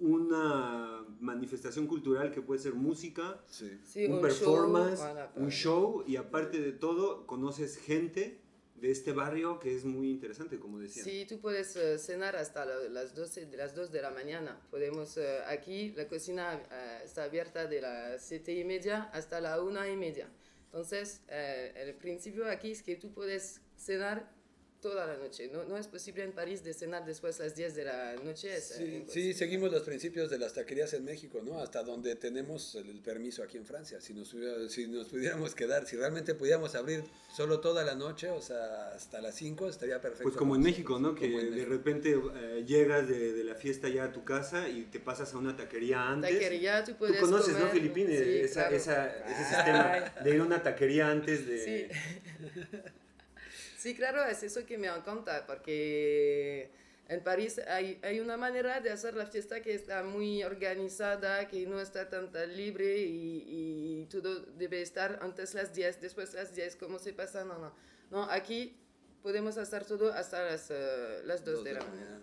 una 0.00 1.04
manifestación 1.20 1.86
cultural 1.86 2.30
que 2.32 2.42
puede 2.42 2.60
ser 2.60 2.74
música, 2.74 3.40
sí. 3.46 3.78
Sí, 3.84 4.04
un, 4.06 4.12
show, 4.12 4.20
performance, 4.22 4.98
voilà, 5.00 5.32
un 5.36 5.50
show 5.50 6.04
y 6.06 6.16
aparte 6.16 6.60
de 6.60 6.72
todo 6.72 7.26
conoces 7.26 7.76
gente 7.76 8.40
de 8.74 8.90
este 8.90 9.12
barrio 9.12 9.60
que 9.60 9.74
es 9.74 9.84
muy 9.84 10.10
interesante, 10.10 10.58
como 10.58 10.78
decían. 10.78 11.04
Sí, 11.06 11.24
tú 11.26 11.38
puedes 11.40 11.74
eh, 11.76 11.98
cenar 11.98 12.36
hasta 12.36 12.64
la- 12.66 12.88
las 12.90 13.14
12, 13.14 13.46
de 13.46 13.56
las 13.56 13.74
2 13.74 13.92
de 13.92 14.02
la 14.02 14.10
mañana. 14.10 14.60
Podemos, 14.70 15.16
eh, 15.16 15.38
aquí 15.46 15.92
la 15.92 16.08
cocina 16.08 16.60
eh, 16.70 17.00
está 17.04 17.24
abierta 17.24 17.66
de 17.66 17.80
las 17.80 18.22
7 18.26 18.52
y 18.52 18.64
media 18.64 19.04
hasta 19.12 19.40
la 19.40 19.62
1 19.62 19.86
y 19.88 19.96
media. 19.96 20.28
Entonces, 20.66 21.22
el 21.28 21.94
principio 21.94 22.50
aquí 22.50 22.72
es 22.72 22.82
que 22.82 22.96
tú 22.96 23.12
puedes 23.12 23.60
cenar 23.76 24.28
toda 24.84 25.06
la 25.06 25.16
noche. 25.16 25.48
No, 25.50 25.64
no 25.64 25.78
es 25.78 25.88
posible 25.88 26.22
en 26.24 26.32
París 26.32 26.62
de 26.62 26.74
cenar 26.74 27.06
después 27.06 27.38
de 27.38 27.44
las 27.44 27.56
10 27.56 27.74
de 27.74 27.84
la 27.84 28.14
noche. 28.22 28.54
es, 28.54 28.72
eh, 28.78 29.02
Sí, 29.08 29.22
sí, 29.22 29.32
seguimos 29.32 29.72
los 29.72 29.82
principios 29.82 30.28
de 30.28 30.38
las 30.38 30.52
taquerías 30.52 30.92
en 30.92 31.06
México, 31.06 31.40
¿no? 31.42 31.58
Hasta 31.60 31.82
donde 31.82 32.14
tenemos 32.16 32.74
el, 32.74 33.00
permiso 33.00 33.42
aquí 33.42 33.56
en 33.56 33.64
Francia. 33.64 33.98
Si 34.02 34.12
nos, 34.12 34.32
hubiera- 34.34 34.68
si 34.68 34.86
nos 34.86 35.08
pudiéramos 35.08 35.54
quedar, 35.54 35.86
si 35.86 35.96
realmente 35.96 36.34
pudiéramos 36.34 36.74
abrir 36.74 37.02
solo 37.34 37.60
toda 37.60 37.82
la 37.82 37.94
noche, 37.94 38.28
o 38.30 38.42
sea, 38.42 38.88
hasta 38.94 39.22
las 39.22 39.34
5, 39.36 39.68
estaría 39.70 40.00
perfecto. 40.02 40.24
Pues 40.24 40.36
como 40.36 40.54
en 40.54 40.62
México, 40.62 40.98
¿no? 40.98 41.14
Que 41.14 41.28
de 41.30 41.50
México. 41.50 41.70
repente 41.70 42.10
eh, 42.34 42.64
llegas 42.66 43.08
de, 43.08 43.32
de 43.32 43.42
la 43.44 43.54
fiesta 43.54 43.88
ya 43.88 44.04
a 44.04 44.12
tu 44.12 44.22
casa 44.22 44.68
y 44.68 44.82
te 44.84 45.00
pasas 45.00 45.32
a 45.32 45.38
una 45.38 45.56
taquería 45.56 46.08
antes. 46.10 46.30
Taquería, 46.30 46.84
tú 46.84 46.92
Tú 46.92 46.98
puedes 46.98 47.20
conoces, 47.20 47.54
¿no? 47.54 47.72
Sí, 47.72 48.38
esa, 48.44 48.60
claro. 48.68 48.76
esa- 48.76 49.24
ese 49.26 49.44
sistema 49.54 50.14
de 50.22 50.34
ir 50.34 50.40
a 50.40 50.44
una 50.44 50.62
taquería 50.62 51.10
antes 51.10 51.46
de... 51.46 51.58
Sí. 51.90 52.80
Sí, 53.84 53.94
claro, 53.94 54.24
es 54.24 54.42
eso 54.42 54.64
que 54.64 54.78
me 54.78 54.86
encanta, 54.86 55.44
porque 55.46 56.70
en 57.06 57.22
París 57.22 57.60
hay, 57.68 58.00
hay 58.02 58.18
una 58.18 58.38
manera 58.38 58.80
de 58.80 58.90
hacer 58.90 59.12
la 59.14 59.26
fiesta 59.26 59.60
que 59.60 59.74
está 59.74 60.02
muy 60.02 60.42
organizada, 60.42 61.46
que 61.48 61.66
no 61.66 61.78
está 61.78 62.08
tan, 62.08 62.32
tan 62.32 62.56
libre 62.56 63.02
y, 63.02 63.44
y 63.46 64.06
todo 64.06 64.40
debe 64.56 64.80
estar 64.80 65.18
antes 65.20 65.52
las 65.52 65.74
10, 65.74 66.00
después 66.00 66.32
las 66.32 66.54
10, 66.54 66.76
¿cómo 66.76 66.98
se 66.98 67.12
pasa? 67.12 67.44
No, 67.44 67.58
no. 67.58 67.74
No, 68.10 68.22
aquí 68.30 68.74
podemos 69.22 69.58
hacer 69.58 69.84
todo 69.84 70.14
hasta 70.14 70.42
las, 70.42 70.70
eh, 70.70 71.20
las 71.26 71.44
2 71.44 71.56
Dos 71.56 71.64
de 71.64 71.74
la 71.74 71.80
mañana. 71.80 72.22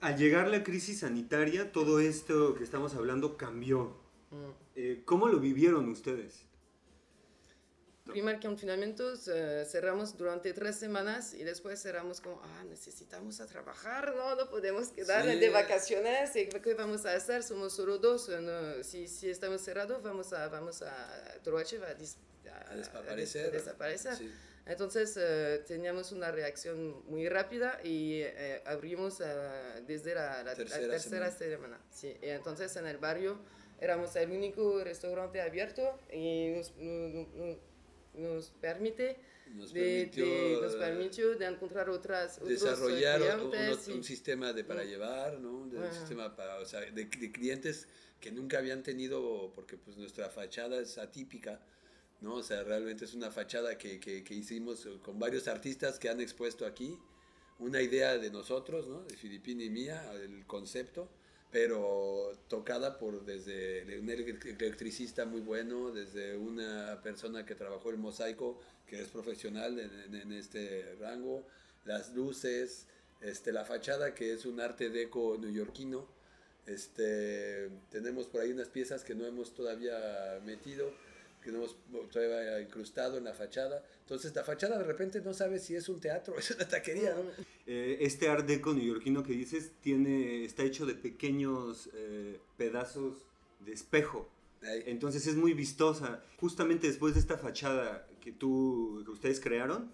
Al 0.00 0.16
llegar 0.16 0.48
la 0.48 0.64
crisis 0.64 1.00
sanitaria, 1.00 1.72
todo 1.72 2.00
esto 2.00 2.54
que 2.54 2.64
estamos 2.64 2.94
hablando 2.94 3.36
cambió. 3.36 3.98
Mm. 4.30 4.50
Eh, 4.76 5.02
¿Cómo 5.04 5.28
lo 5.28 5.40
vivieron 5.40 5.90
ustedes? 5.90 6.46
Primer 8.10 8.40
confinamiento 8.40 9.14
eh, 9.28 9.64
cerramos 9.68 10.16
durante 10.16 10.52
tres 10.52 10.76
semanas 10.76 11.34
y 11.34 11.44
después 11.44 11.80
cerramos 11.80 12.20
como, 12.20 12.40
ah, 12.42 12.64
necesitamos 12.68 13.40
a 13.40 13.46
trabajar, 13.46 14.14
no, 14.14 14.34
no 14.36 14.48
podemos 14.50 14.88
quedar 14.88 15.24
Sí. 15.24 15.38
de 15.38 15.48
vacaciones, 15.50 16.34
¿y 16.36 16.46
¿qué 16.46 16.74
vamos 16.74 17.06
a 17.06 17.14
hacer? 17.14 17.42
Somos 17.42 17.72
solo 17.72 17.98
dos, 17.98 18.28
no, 18.28 18.82
si, 18.84 19.06
si 19.08 19.30
estamos 19.30 19.60
cerrados 19.62 20.02
vamos 20.02 20.32
a, 20.32 20.48
vamos 20.48 20.82
a, 20.82 21.38
Toroache 21.42 21.78
va 21.78 21.88
a, 21.88 21.96
dis- 21.96 22.16
a- 22.50 22.68
A 22.68 22.72
a 22.72 22.76
desaparecer. 22.76 23.50
des- 23.50 23.64
desaparecer. 23.64 24.16
Sí. 24.16 24.32
Entonces 24.66 25.16
eh, 25.16 25.64
teníamos 25.66 26.12
una 26.12 26.30
reacción 26.30 27.02
muy 27.08 27.28
rápida 27.28 27.80
y 27.82 28.20
eh, 28.22 28.62
abrimos 28.66 29.20
eh, 29.20 29.26
desde 29.86 30.14
la, 30.14 30.38
la- 30.38 30.42
la 30.44 30.54
Tercera 30.54 30.88
tercera, 30.88 31.30
semana. 31.30 31.56
semana. 31.56 31.80
Sí. 31.90 32.16
Y 32.22 32.28
entonces 32.28 32.74
en 32.76 32.86
el 32.86 32.98
barrio 32.98 33.38
éramos 33.80 34.14
el 34.16 34.30
único 34.30 34.84
restaurante 34.84 35.40
abierto 35.40 35.98
y 36.12 36.50
nos, 36.50 36.76
nos, 36.76 37.28
nos- 37.34 37.56
nos 38.14 38.50
permite 38.60 39.16
Nos 39.54 39.72
de, 39.72 39.80
permitió, 40.10 40.24
de- 40.26 40.60
nos 40.62 40.74
eh, 40.74 40.78
permitió 40.78 41.34
de 41.36 41.46
encontrar 41.46 41.90
otras 41.90 42.36
otros, 42.38 42.48
desarrollar 42.48 43.40
un, 43.42 44.04
sistema 44.04 44.52
de 44.52 44.64
para 44.64 44.84
Mm. 44.84 44.86
llevar, 44.88 45.38
¿no? 45.40 45.66
De 45.68 45.76
un 45.78 45.84
Ajá. 45.84 45.92
sistema 45.92 46.34
para, 46.36 46.58
o 46.58 46.64
sea, 46.64 46.80
de, 46.80 47.04
de 47.04 47.32
clientes 47.32 47.88
que 48.20 48.30
nunca 48.30 48.58
habían 48.58 48.82
tenido, 48.82 49.52
porque 49.54 49.76
pues 49.76 49.96
nuestra 49.96 50.28
fachada 50.30 50.80
es 50.80 50.98
atípica, 50.98 51.60
¿no? 52.20 52.34
O 52.34 52.42
sea, 52.42 52.62
realmente 52.62 53.04
es 53.04 53.14
una 53.14 53.30
fachada 53.30 53.78
que, 53.78 53.98
que, 53.98 54.22
que 54.22 54.34
hicimos 54.34 54.86
con 55.02 55.18
varios 55.18 55.48
artistas 55.48 55.98
que 55.98 56.08
han 56.08 56.20
expuesto 56.20 56.66
aquí, 56.66 56.98
una 57.58 57.80
idea 57.82 58.18
de 58.18 58.30
nosotros, 58.30 58.88
¿no? 58.88 59.02
De 59.02 59.16
Filipina 59.16 59.62
y 59.64 59.70
mía, 59.70 60.12
el 60.14 60.46
concepto, 60.46 61.08
pero 61.50 62.32
tocada 62.48 62.98
por 62.98 63.24
desde 63.24 63.98
un 63.98 64.08
ele- 64.08 64.38
electricista 64.58 65.24
muy 65.24 65.40
bueno, 65.40 65.90
desde 65.90 66.36
una 66.36 67.00
persona 67.02 67.44
que 67.44 67.54
trabajó 67.54 67.90
el 67.90 67.96
mosaico, 67.98 68.60
que 68.86 69.00
es 69.00 69.08
profesional 69.08 69.78
en, 69.78 69.90
en- 70.00 70.14
en 70.14 70.32
este 70.32 70.94
rango, 71.00 71.44
las 71.84 72.14
luces, 72.14 72.86
este, 73.20 73.52
la 73.52 73.64
fachada 73.64 74.14
que 74.14 74.32
es 74.32 74.44
un 74.46 74.60
arte 74.60 74.90
deco 74.90 75.36
neoyorquino, 75.38 76.06
este, 76.66 77.68
tenemos 77.90 78.26
por 78.26 78.42
ahí 78.42 78.52
unas 78.52 78.68
piezas 78.68 79.02
que 79.02 79.14
no 79.14 79.26
hemos 79.26 79.54
todavía 79.54 80.40
metido, 80.44 80.92
que 81.40 81.50
hemos 81.50 81.76
incrustado 82.62 83.18
en 83.18 83.24
la 83.24 83.34
fachada. 83.34 83.84
Entonces 84.00 84.34
la 84.34 84.44
fachada 84.44 84.78
de 84.78 84.84
repente 84.84 85.20
no 85.20 85.34
sabe 85.34 85.58
si 85.58 85.74
es 85.74 85.88
un 85.88 86.00
teatro 86.00 86.34
o 86.34 86.38
es 86.38 86.50
una 86.50 86.68
taquería. 86.68 87.14
¿no? 87.14 87.22
Eh, 87.66 87.98
este 88.00 88.28
art 88.28 88.46
deco 88.46 88.72
neoyorquino 88.74 89.22
que 89.22 89.32
dices 89.32 89.72
tiene, 89.80 90.44
está 90.44 90.62
hecho 90.62 90.86
de 90.86 90.94
pequeños 90.94 91.90
eh, 91.94 92.38
pedazos 92.56 93.24
de 93.60 93.72
espejo. 93.72 94.28
Entonces 94.62 95.26
es 95.26 95.36
muy 95.36 95.54
vistosa. 95.54 96.22
Justamente 96.36 96.86
después 96.86 97.14
de 97.14 97.20
esta 97.20 97.38
fachada 97.38 98.06
que, 98.20 98.30
tú, 98.30 99.02
que 99.06 99.10
ustedes 99.10 99.40
crearon, 99.40 99.90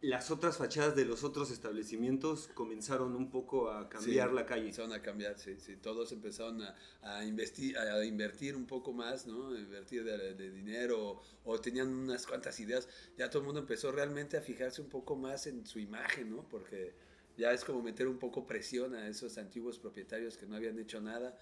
las 0.00 0.30
otras 0.30 0.58
fachadas 0.58 0.94
de 0.94 1.04
los 1.04 1.24
otros 1.24 1.50
establecimientos 1.50 2.48
comenzaron 2.54 3.16
un 3.16 3.30
poco 3.30 3.70
a 3.70 3.88
cambiar 3.88 4.28
Sí, 4.28 4.34
la 4.34 4.46
calle. 4.46 4.62
Empezaron 4.62 4.92
a 4.92 5.02
cambiar, 5.02 5.38
sí, 5.38 5.56
sí. 5.58 5.76
Todos 5.76 6.12
empezaron 6.12 6.62
a, 6.62 6.74
a, 7.02 7.24
investir, 7.24 7.76
a 7.78 8.04
invertir 8.04 8.56
un 8.56 8.66
poco 8.66 8.92
más, 8.92 9.26
¿no? 9.26 9.56
Invertir 9.56 10.04
de, 10.04 10.34
de 10.34 10.50
dinero 10.50 11.20
o 11.44 11.60
tenían 11.60 11.88
unas 11.88 12.26
cuantas 12.26 12.60
ideas. 12.60 12.88
Ya 13.16 13.30
todo 13.30 13.40
el 13.40 13.46
mundo 13.46 13.60
empezó 13.60 13.90
realmente 13.90 14.36
a 14.36 14.42
fijarse 14.42 14.82
un 14.82 14.88
poco 14.88 15.16
más 15.16 15.46
en 15.46 15.66
su 15.66 15.78
imagen, 15.78 16.30
¿no? 16.30 16.46
Porque 16.48 16.94
ya 17.36 17.52
es 17.52 17.64
como 17.64 17.82
meter 17.82 18.06
un 18.08 18.18
poco 18.18 18.46
presión 18.46 18.94
a 18.94 19.08
esos 19.08 19.38
antiguos 19.38 19.78
propietarios 19.78 20.36
que 20.36 20.46
no 20.46 20.56
habían 20.56 20.78
hecho 20.78 21.00
nada. 21.00 21.38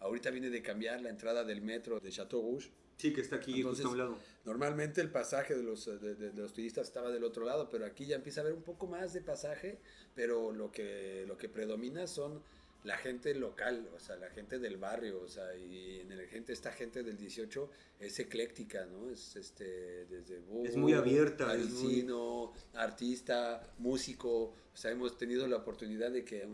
Ahorita 0.00 0.30
viene 0.30 0.50
de 0.50 0.62
cambiar 0.62 1.00
la 1.00 1.10
entrada 1.10 1.44
del 1.44 1.62
metro 1.62 2.00
de 2.00 2.10
Chateau 2.10 2.42
Rouge. 2.42 2.70
Sí, 2.98 3.12
que 3.12 3.20
está 3.20 3.36
aquí 3.36 3.56
Entonces, 3.56 3.84
justo 3.84 3.88
a 3.88 4.06
un 4.06 4.12
lado. 4.12 4.22
Normalmente 4.44 5.00
el 5.00 5.10
pasaje 5.10 5.54
de 5.54 5.62
los, 5.62 5.86
de, 5.86 6.14
de- 6.14 6.30
de 6.30 6.40
los 6.42 6.52
turistas 6.52 6.86
estaba 6.86 7.10
del 7.10 7.24
otro 7.24 7.44
lado, 7.44 7.68
pero 7.68 7.84
aquí 7.84 8.06
ya 8.06 8.16
empieza 8.16 8.40
a 8.40 8.42
haber 8.42 8.54
un 8.54 8.62
poco 8.62 8.86
más 8.86 9.12
de 9.12 9.20
pasaje, 9.20 9.78
pero 10.14 10.52
lo 10.52 10.70
que, 10.70 11.24
lo 11.26 11.36
que 11.36 11.48
predomina 11.48 12.06
son 12.06 12.42
la 12.84 12.96
gente 12.96 13.32
local, 13.34 13.88
o 13.94 14.00
sea, 14.00 14.16
la 14.16 14.28
gente 14.30 14.58
del 14.58 14.76
barrio, 14.76 15.22
o 15.22 15.28
sea, 15.28 15.54
y 15.54 16.00
en 16.00 16.16
la 16.16 16.24
gente, 16.26 16.52
esta 16.52 16.72
gente 16.72 17.04
del 17.04 17.16
18 17.16 17.70
es 18.00 18.18
ecléctica, 18.18 18.84
¿no? 18.86 19.08
Es 19.10 19.36
este, 19.36 20.06
desde 20.06 20.42
es 20.64 20.76
muy 20.76 20.92
abierta, 20.92 21.46
parisino, 21.46 22.52
artista, 22.74 23.62
músico, 23.78 24.46
o 24.46 24.76
sea, 24.76 24.90
hemos 24.90 25.16
tenido 25.16 25.46
la 25.46 25.58
oportunidad 25.58 26.10
de 26.10 26.24
que, 26.24 26.44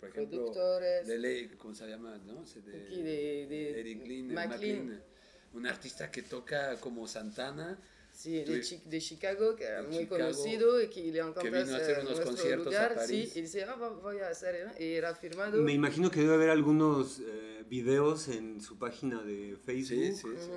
por 0.00 0.08
ejemplo, 0.10 0.52
de 1.06 1.18
ley, 1.18 1.48
¿cómo 1.56 1.74
se 1.74 1.86
llama? 1.88 2.18
¿no? 2.18 2.44
De, 2.44 2.60
de, 3.02 3.46
de, 3.46 3.80
Eric 3.80 4.06
Lin, 4.06 5.00
un 5.54 5.66
artista 5.66 6.10
que 6.10 6.22
toca 6.22 6.78
como 6.80 7.06
Santana, 7.06 7.78
Sí, 8.14 8.44
de, 8.44 8.80
de, 8.84 9.00
Chicago, 9.00 9.56
que 9.56 9.64
era 9.64 9.82
muy 9.82 10.06
conocido 10.06 10.80
y 10.80 10.88
que 10.88 11.02
le 11.02 11.18
encantó 11.18 11.40
que 11.40 11.50
vino 11.50 11.74
a 11.74 11.76
hacer 11.78 11.98
unos 11.98 12.20
conciertos 12.20 12.66
lugar, 12.66 12.92
a 12.92 12.94
París. 12.94 13.32
Sí, 13.32 13.40
y 13.40 13.42
dice, 13.42 13.64
ah, 13.64 13.74
voy 13.74 14.20
a 14.20 14.28
hacer, 14.28 14.70
y 14.78 14.92
era 14.92 15.16
firmado. 15.16 15.60
Me 15.60 15.72
imagino 15.72 16.12
que 16.12 16.20
debe 16.20 16.34
haber 16.34 16.50
algunos 16.50 17.20
eh, 17.26 17.64
videos 17.68 18.28
en 18.28 18.60
su 18.60 18.78
página 18.78 19.20
de 19.24 19.56
Facebook. 19.64 19.88
Sí, 19.88 20.12
sí, 20.12 20.28
sí. 20.32 20.50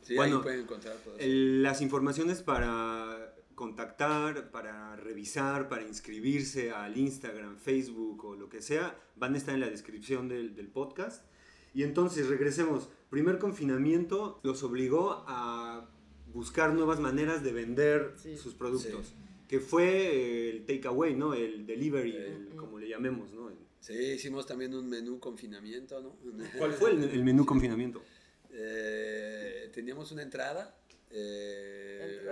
sí 0.00 0.16
bueno, 0.16 0.38
ahí 0.38 0.42
pueden 0.42 0.60
encontrar 0.60 0.96
todo 0.96 1.16
las 1.18 1.82
informaciones 1.82 2.40
para 2.40 3.34
contactar, 3.54 4.50
para 4.50 4.96
revisar, 4.96 5.68
para 5.68 5.82
inscribirse 5.82 6.70
al 6.70 6.96
Instagram, 6.96 7.58
Facebook 7.58 8.24
o 8.24 8.36
lo 8.36 8.48
que 8.48 8.62
sea, 8.62 8.98
van 9.16 9.34
a 9.34 9.36
estar 9.36 9.52
en 9.52 9.60
la 9.60 9.68
descripción 9.68 10.28
del, 10.28 10.54
del 10.54 10.68
podcast. 10.68 11.26
Y 11.74 11.82
entonces, 11.82 12.28
regresemos. 12.28 12.88
Primer 13.10 13.38
confinamiento 13.38 14.40
los 14.42 14.62
obligó 14.64 15.24
a 15.28 15.88
buscar 16.36 16.74
nuevas 16.74 16.98
maneras 17.00 17.42
de 17.44 17.52
vender 17.52 18.14
sus 18.36 18.54
productos. 18.54 19.14
Que 19.48 19.60
fue 19.60 19.84
eh, 19.84 20.50
el 20.50 20.66
takeaway, 20.66 21.14
¿no? 21.14 21.32
El 21.32 21.66
delivery, 21.66 22.50
como 22.56 22.78
le 22.78 22.88
llamemos, 22.88 23.32
¿no? 23.32 23.50
Sí, 23.78 23.94
hicimos 23.94 24.44
también 24.44 24.74
un 24.74 24.88
menú 24.88 25.20
confinamiento, 25.20 26.00
¿no? 26.00 26.16
¿Cuál 26.58 26.72
fue 26.72 26.90
el, 26.90 27.22
menú 27.22 27.46
confinamiento? 27.46 28.02
Eh, 28.50 29.70
teníamos 29.72 30.10
una 30.10 30.22
entrada, 30.22 30.76
eh, 31.10 32.22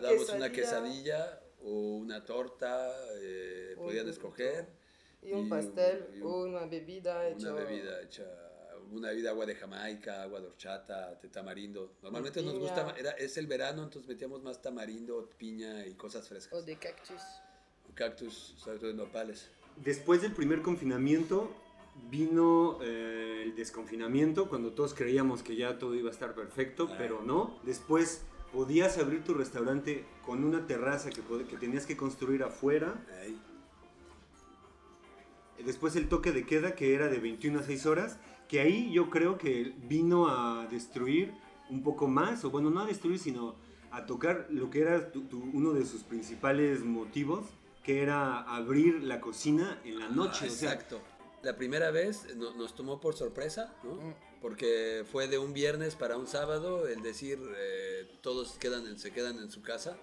damos 0.00 0.30
una 0.30 0.50
quesadilla 0.50 1.40
o 1.62 1.98
una 1.98 2.24
torta, 2.24 2.90
podían 3.76 4.08
escoger. 4.08 4.66
Y 5.22 5.32
un 5.32 5.48
pastel 5.50 6.06
o 6.22 6.44
una 6.44 6.64
bebida 6.64 7.28
hecha. 7.28 7.52
Una 7.52 7.64
bebida 7.64 8.00
hecha 8.00 8.45
una 8.92 9.08
bebida 9.08 9.30
agua 9.30 9.46
de 9.46 9.54
Jamaica, 9.54 10.22
agua 10.22 10.40
de 10.40 10.46
horchata, 10.46 11.14
de 11.20 11.28
tamarindo. 11.28 11.92
Normalmente 12.02 12.42
nos 12.42 12.58
gusta, 12.58 12.94
era, 12.98 13.12
es 13.12 13.36
el 13.36 13.46
verano, 13.46 13.82
entonces 13.82 14.08
metíamos 14.08 14.42
más 14.42 14.62
tamarindo, 14.62 15.28
piña 15.38 15.86
y 15.86 15.94
cosas 15.94 16.28
frescas. 16.28 16.58
O 16.58 16.62
de 16.62 16.76
cactus. 16.76 17.22
Cactus, 17.94 18.54
sobre 18.58 18.78
todo 18.78 18.88
de 18.88 18.94
nopales. 18.94 19.48
Después 19.76 20.22
del 20.22 20.32
primer 20.32 20.62
confinamiento 20.62 21.54
vino 22.10 22.78
eh, 22.82 23.42
el 23.44 23.56
desconfinamiento, 23.56 24.48
cuando 24.48 24.72
todos 24.72 24.94
creíamos 24.94 25.42
que 25.42 25.56
ya 25.56 25.78
todo 25.78 25.94
iba 25.94 26.10
a 26.10 26.12
estar 26.12 26.34
perfecto, 26.34 26.88
ah. 26.90 26.94
pero 26.98 27.22
no. 27.22 27.58
Después 27.64 28.22
podías 28.52 28.98
abrir 28.98 29.24
tu 29.24 29.34
restaurante 29.34 30.04
con 30.24 30.44
una 30.44 30.66
terraza 30.66 31.10
que, 31.10 31.22
que 31.46 31.56
tenías 31.56 31.86
que 31.86 31.96
construir 31.96 32.42
afuera. 32.42 32.94
Después 35.64 35.96
el 35.96 36.08
toque 36.08 36.32
de 36.32 36.46
queda 36.46 36.74
que 36.74 36.94
era 36.94 37.08
de 37.08 37.18
21 37.18 37.60
a 37.60 37.62
6 37.62 37.86
horas 37.86 38.18
que 38.48 38.60
ahí 38.60 38.92
yo 38.92 39.10
creo 39.10 39.38
que 39.38 39.74
vino 39.88 40.28
a 40.28 40.66
destruir 40.66 41.34
un 41.70 41.82
poco 41.82 42.06
más, 42.06 42.44
o 42.44 42.50
bueno, 42.50 42.70
no 42.70 42.80
a 42.80 42.86
destruir, 42.86 43.18
sino 43.18 43.56
a 43.90 44.06
tocar 44.06 44.46
lo 44.50 44.70
que 44.70 44.80
era 44.80 45.10
uno 45.52 45.72
de 45.72 45.84
sus 45.84 46.02
principales 46.02 46.84
motivos, 46.84 47.46
que 47.82 48.02
era 48.02 48.40
abrir 48.42 49.02
la 49.02 49.20
cocina 49.20 49.80
en 49.84 49.98
la 49.98 50.08
noche. 50.08 50.46
exacto. 50.46 51.00
la 51.42 51.56
primera 51.56 51.90
vez 51.90 52.34
nos 52.36 52.74
tomó 52.74 53.00
por 53.00 53.14
sorpresa, 53.16 53.74
¿no? 53.84 53.94
Mm. 53.94 54.14
Porque 54.42 55.04
fue 55.10 55.28
de 55.28 55.38
un 55.38 55.52
viernes 55.52 55.96
para 55.96 56.16
un 56.16 56.26
sábado, 56.26 56.86
el 56.86 57.02
decir, 57.02 57.38
eh, 57.56 58.08
todos 58.20 58.58
quedan 58.58 58.98
se 58.98 59.12
quedan 59.12 59.38
en 59.38 59.50
su 59.50 59.62
casa. 59.62 59.96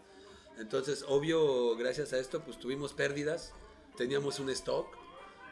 Entonces, 0.57 1.05
obvio, 1.07 1.75
gracias 1.75 2.13
a 2.13 2.19
esto, 2.19 2.41
pues 2.41 2.57
tuvimos 2.59 2.93
pérdidas, 2.93 3.53
teníamos 3.95 4.39
un 4.39 4.49
stock, 4.49 4.87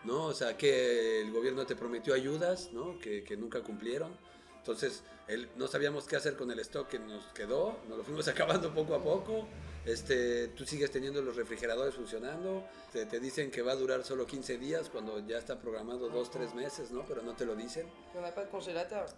¿no? 0.03 0.25
O 0.25 0.33
sea, 0.33 0.57
que 0.57 1.21
el 1.21 1.31
gobierno 1.31 1.65
te 1.65 1.75
prometió 1.75 2.13
ayudas, 2.13 2.71
¿no? 2.73 2.99
Que, 2.99 3.23
que 3.23 3.37
nunca 3.37 3.61
cumplieron. 3.61 4.11
Entonces, 4.57 5.03
él, 5.27 5.49
no 5.55 5.67
sabíamos 5.67 6.05
qué 6.05 6.15
hacer 6.15 6.35
con 6.35 6.51
el 6.51 6.59
stock 6.59 6.87
que 6.87 6.99
nos 6.99 7.25
quedó, 7.33 7.79
nos 7.87 7.97
lo 7.97 8.03
fuimos 8.03 8.27
acabando 8.27 8.73
poco 8.73 8.95
a 8.95 9.03
poco. 9.03 9.47
Este, 9.83 10.49
tú 10.49 10.63
sigues 10.63 10.91
teniendo 10.91 11.23
los 11.23 11.35
refrigeradores 11.35 11.95
funcionando, 11.95 12.63
te, 12.93 13.07
te, 13.07 13.19
dicen 13.19 13.49
que 13.49 13.63
va 13.63 13.71
a 13.71 13.75
durar 13.75 14.03
solo 14.03 14.27
15 14.27 14.59
días 14.59 14.89
cuando 14.89 15.25
ya 15.25 15.39
está 15.39 15.59
programado 15.59 16.07
2, 16.07 16.29
3 16.29 16.53
meses, 16.53 16.91
¿no? 16.91 17.03
Pero 17.07 17.23
no 17.23 17.33
te 17.33 17.45
lo 17.45 17.55
dicen. 17.55 17.87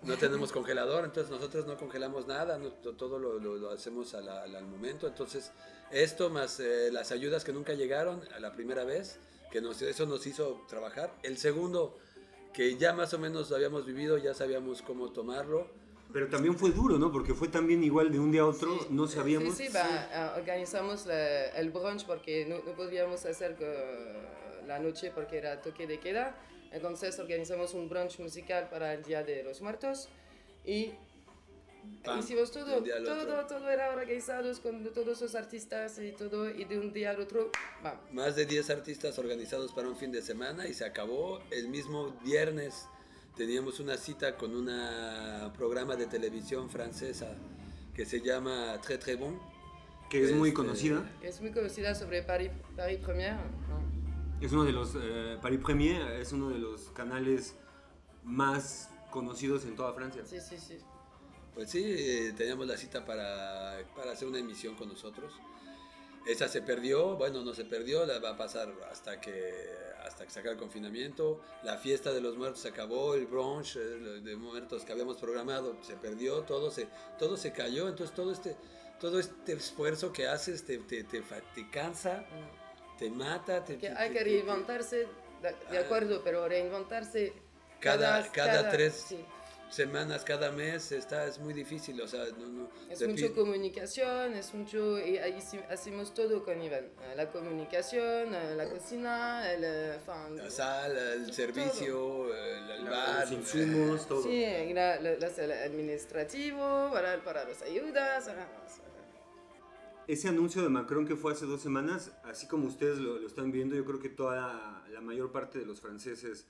No 0.04 0.16
tenemos 0.18 0.54
congelador, 0.54 1.04
entonces 1.04 1.30
nosotros 1.30 1.68
no 1.68 1.76
congelamos 1.76 2.28
nada, 2.28 2.58
todo 2.98 3.20
lo, 3.20 3.40
lo, 3.40 3.70
hacemos 3.72 4.14
al, 4.14 4.30
al, 4.30 4.66
momento. 4.66 5.06
Entonces, 5.06 5.52
esto 5.92 6.30
más 6.30 6.62
eh, 6.62 6.90
las 6.94 7.12
ayudas 7.12 7.44
que 7.44 7.52
nunca 7.52 7.74
llegaron 7.74 8.22
a 8.34 8.40
la 8.40 8.54
primera 8.54 8.86
vez, 8.86 9.20
que 9.54 9.62
nos, 9.62 9.80
eso 9.84 10.08
nos 10.08 10.26
hizo 10.26 10.66
trabajar. 10.68 11.14
El 11.22 11.38
segundo, 11.38 11.96
que 12.54 12.76
ya 12.76 12.92
más 12.92 13.14
o 13.14 13.20
menos 13.20 13.52
habíamos 13.52 13.86
vivido, 13.86 14.18
ya 14.18 14.34
sabíamos 14.34 14.82
cómo 14.82 15.12
tomarlo. 15.12 15.68
Pero 16.12 16.28
también 16.28 16.58
fue 16.58 16.72
duro, 16.72 16.98
¿no? 16.98 17.12
Porque 17.12 17.36
fue 17.36 17.50
también 17.50 17.84
igual 17.84 18.12
de 18.12 18.20
un 18.20 18.32
día 18.32 18.42
a 18.42 18.48
otro, 18.48 18.80
no 18.90 19.08
sabíamos. 19.08 19.56
Sí, 19.56 19.68
sí, 19.68 19.78
ah, 19.78 20.34
organizamos 20.38 21.06
el 21.08 21.70
brunch 21.70 22.04
porque 22.06 22.48
no, 22.48 22.64
no 22.64 22.76
podíamos 22.76 23.26
hacer 23.26 23.56
la 24.66 24.80
noche 24.80 25.12
porque 25.14 25.38
era 25.38 25.62
toque 25.62 25.86
de 25.86 26.00
queda. 26.00 26.36
Entonces 26.72 27.20
organizamos 27.20 27.76
un 27.76 27.88
brunch 27.88 28.18
musical 28.20 28.70
para 28.70 28.96
el 28.96 29.04
Día 29.04 29.24
de 29.24 29.44
los 29.44 29.62
Muertos 29.62 30.10
y 30.66 30.94
Hicimos 32.20 32.52
todo, 32.52 32.84
todo, 32.84 33.46
todo 33.46 33.70
era 33.70 33.92
organizado 33.92 34.52
con 34.62 34.84
todos 34.94 35.22
los 35.22 35.36
artistas 35.36 36.00
y 36.00 36.12
todo, 36.12 36.50
y 36.50 36.66
de 36.66 36.78
un 36.78 36.92
día 36.92 37.12
al 37.12 37.22
otro, 37.22 37.50
vamos. 37.82 38.02
Más 38.12 38.36
de 38.36 38.46
10 38.46 38.70
artistas 38.72 39.18
organizados 39.20 39.72
para 39.72 39.88
un 39.88 39.96
fin 39.96 40.12
de 40.12 40.22
semana 40.22 40.68
y 40.68 40.74
se 40.74 40.86
acabó 40.86 41.42
el 41.50 41.70
mismo 41.70 42.12
viernes. 42.24 42.88
Teníamos 43.38 43.80
una 43.80 43.98
cita 43.98 44.36
con 44.36 44.54
un 44.54 44.70
programa 45.54 45.96
de 45.96 46.06
televisión 46.08 46.70
francesa 46.70 47.36
que 47.96 48.06
se 48.06 48.22
llama 48.22 48.80
Très 48.82 49.00
Très 49.00 49.18
Bon. 49.18 49.40
Que 50.10 50.24
es, 50.24 50.34
muy 50.34 50.54
conocida. 50.54 51.10
Es 51.24 51.42
muy 51.42 51.52
conocida 51.52 51.96
sobre 51.96 52.22
Paris, 52.22 52.52
Paris 52.76 53.00
Première. 53.00 53.38
Es 54.42 54.52
uno 54.52 54.66
de 54.66 54.72
los, 54.72 54.94
eh, 54.96 55.38
Paris 55.42 55.60
Première 55.60 56.20
es 56.20 56.34
uno 56.34 56.50
de 56.50 56.60
los 56.60 56.90
canales 56.92 57.56
más 58.24 58.90
conocidos 59.10 59.64
en 59.66 59.76
toda 59.76 59.94
Francia. 59.94 60.22
Sí, 60.26 60.38
sí, 60.40 60.58
sí. 60.58 60.78
Pues 61.54 61.70
sí, 61.70 62.34
teníamos 62.36 62.68
la 62.68 62.78
cita 62.78 63.06
para, 63.06 63.78
para, 63.96 64.12
hacer 64.12 64.28
una 64.28 64.40
emisión 64.40 64.76
con 64.76 64.90
nosotros. 64.90 65.34
Esa 66.26 66.48
se 66.48 66.62
perdió, 66.62 67.16
bueno, 67.16 67.44
no 67.44 67.54
se 67.54 67.66
perdió, 67.66 68.06
la 68.06 68.20
va 68.20 68.32
a 68.32 68.38
pasar 68.38 68.74
hasta 68.90 69.20
que 69.20 69.84
hasta 70.06 70.26
que 70.26 70.32
se 70.32 70.40
acabe 70.40 70.54
el 70.54 70.60
confinamiento. 70.60 71.42
La 71.64 71.78
fiesta 71.78 72.12
de 72.12 72.22
los 72.22 72.38
muertos 72.38 72.62
se 72.62 72.70
acabó, 72.70 73.16
el 73.16 73.26
brunch 73.26 73.78
eh, 73.78 73.80
de 73.80 74.36
muertos 74.36 74.84
que 74.84 74.92
habíamos 74.92 75.18
programado 75.18 75.78
se 75.82 75.96
perdió, 75.96 76.42
todo 76.42 76.72
se, 76.72 76.88
todo 77.18 77.38
se 77.38 77.52
cayó. 77.52 77.88
Entonces 77.88 78.16
todo 78.16 78.32
este, 78.32 78.56
todo 79.00 79.20
este 79.20 79.54
esfuerzo 79.54 80.12
que 80.12 80.28
haces 80.28 80.66
te, 80.66 80.78
te, 80.80 81.04
te, 81.04 81.24
cansa, 81.72 82.26
te 82.98 83.10
mata. 83.10 83.64
Te, 83.64 83.90
hay 83.90 84.12
que 84.12 84.24
reinventarse, 84.24 85.08
de, 85.72 85.78
acuerdo, 85.78 86.22
pero 86.24 86.48
reinventarse 86.48 87.34
cada, 87.80 88.32
cada, 88.32 88.70
tres 88.70 89.16
semanas, 89.74 90.24
cada 90.24 90.52
mes, 90.52 90.92
está, 90.92 91.26
es 91.26 91.40
muy 91.40 91.54
difícil, 91.54 92.00
o 92.00 92.08
sea, 92.08 92.26
no, 92.38 92.48
no, 92.48 92.70
Es 92.90 93.06
mucho 93.08 93.34
comunicación, 93.34 94.34
es 94.34 94.54
mucho, 94.54 95.00
y 95.00 95.18
ahí 95.18 95.40
hacemos 95.70 96.14
todo 96.14 96.44
con 96.44 96.62
Iván, 96.62 96.86
eh, 96.86 97.14
la 97.16 97.32
comunicación, 97.32 98.36
eh, 98.36 98.54
la 98.56 98.70
cocina, 98.70 99.52
el, 99.52 99.64
eh, 99.64 100.00
la 100.36 100.50
sal, 100.52 100.96
el 100.96 101.34
servicio, 101.34 102.34
el, 102.36 102.86
bar, 102.86 103.22
los 103.22 103.32
insumos, 103.32 104.08
todo. 104.08 104.22
Sí, 104.22 104.46
la, 104.74 104.96
el 104.96 105.52
administrativo, 105.52 106.92
para, 106.92 107.24
para 107.24 107.44
las 107.44 107.64
ayudas. 107.64 108.30
Ese 110.06 110.28
anuncio 110.28 110.62
de 110.62 110.70
Macron 110.70 111.08
que 111.08 111.16
fue 111.16 111.32
hace 111.32 111.46
dos 111.46 111.62
semanas, 111.62 112.12
así 112.26 112.46
como 112.48 112.68
ustedes 112.68 113.00
lo, 113.00 113.18
lo 113.18 113.28
están 113.28 113.52
viendo, 113.52 113.76
yo 113.76 113.86
creo 113.86 114.00
que 114.00 114.10
toda 114.10 114.84
la 114.92 115.02
mayor 115.02 115.32
parte 115.32 115.58
de 115.58 115.66
los 115.66 115.82
franceses 115.82 116.46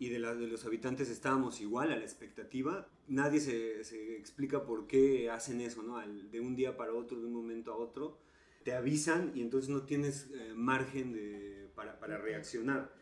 y 0.00 0.08
de, 0.08 0.18
la, 0.18 0.34
de 0.34 0.46
los 0.46 0.64
habitantes 0.64 1.10
estábamos 1.10 1.60
igual 1.60 1.92
a 1.92 1.96
la 1.96 2.02
expectativa. 2.02 2.88
Nadie 3.06 3.38
se, 3.38 3.84
se 3.84 4.16
explica 4.16 4.64
por 4.64 4.86
qué 4.86 5.30
hacen 5.30 5.60
eso, 5.60 5.82
¿no? 5.82 6.00
de 6.00 6.40
un 6.40 6.56
día 6.56 6.78
para 6.78 6.94
otro, 6.94 7.20
de 7.20 7.26
un 7.26 7.34
momento 7.34 7.70
a 7.70 7.76
otro. 7.76 8.18
Te 8.64 8.72
avisan 8.72 9.30
y 9.34 9.42
entonces 9.42 9.68
no 9.68 9.82
tienes 9.82 10.30
eh, 10.32 10.54
margen 10.56 11.12
de, 11.12 11.68
para, 11.74 12.00
para 12.00 12.16
reaccionar. 12.16 12.94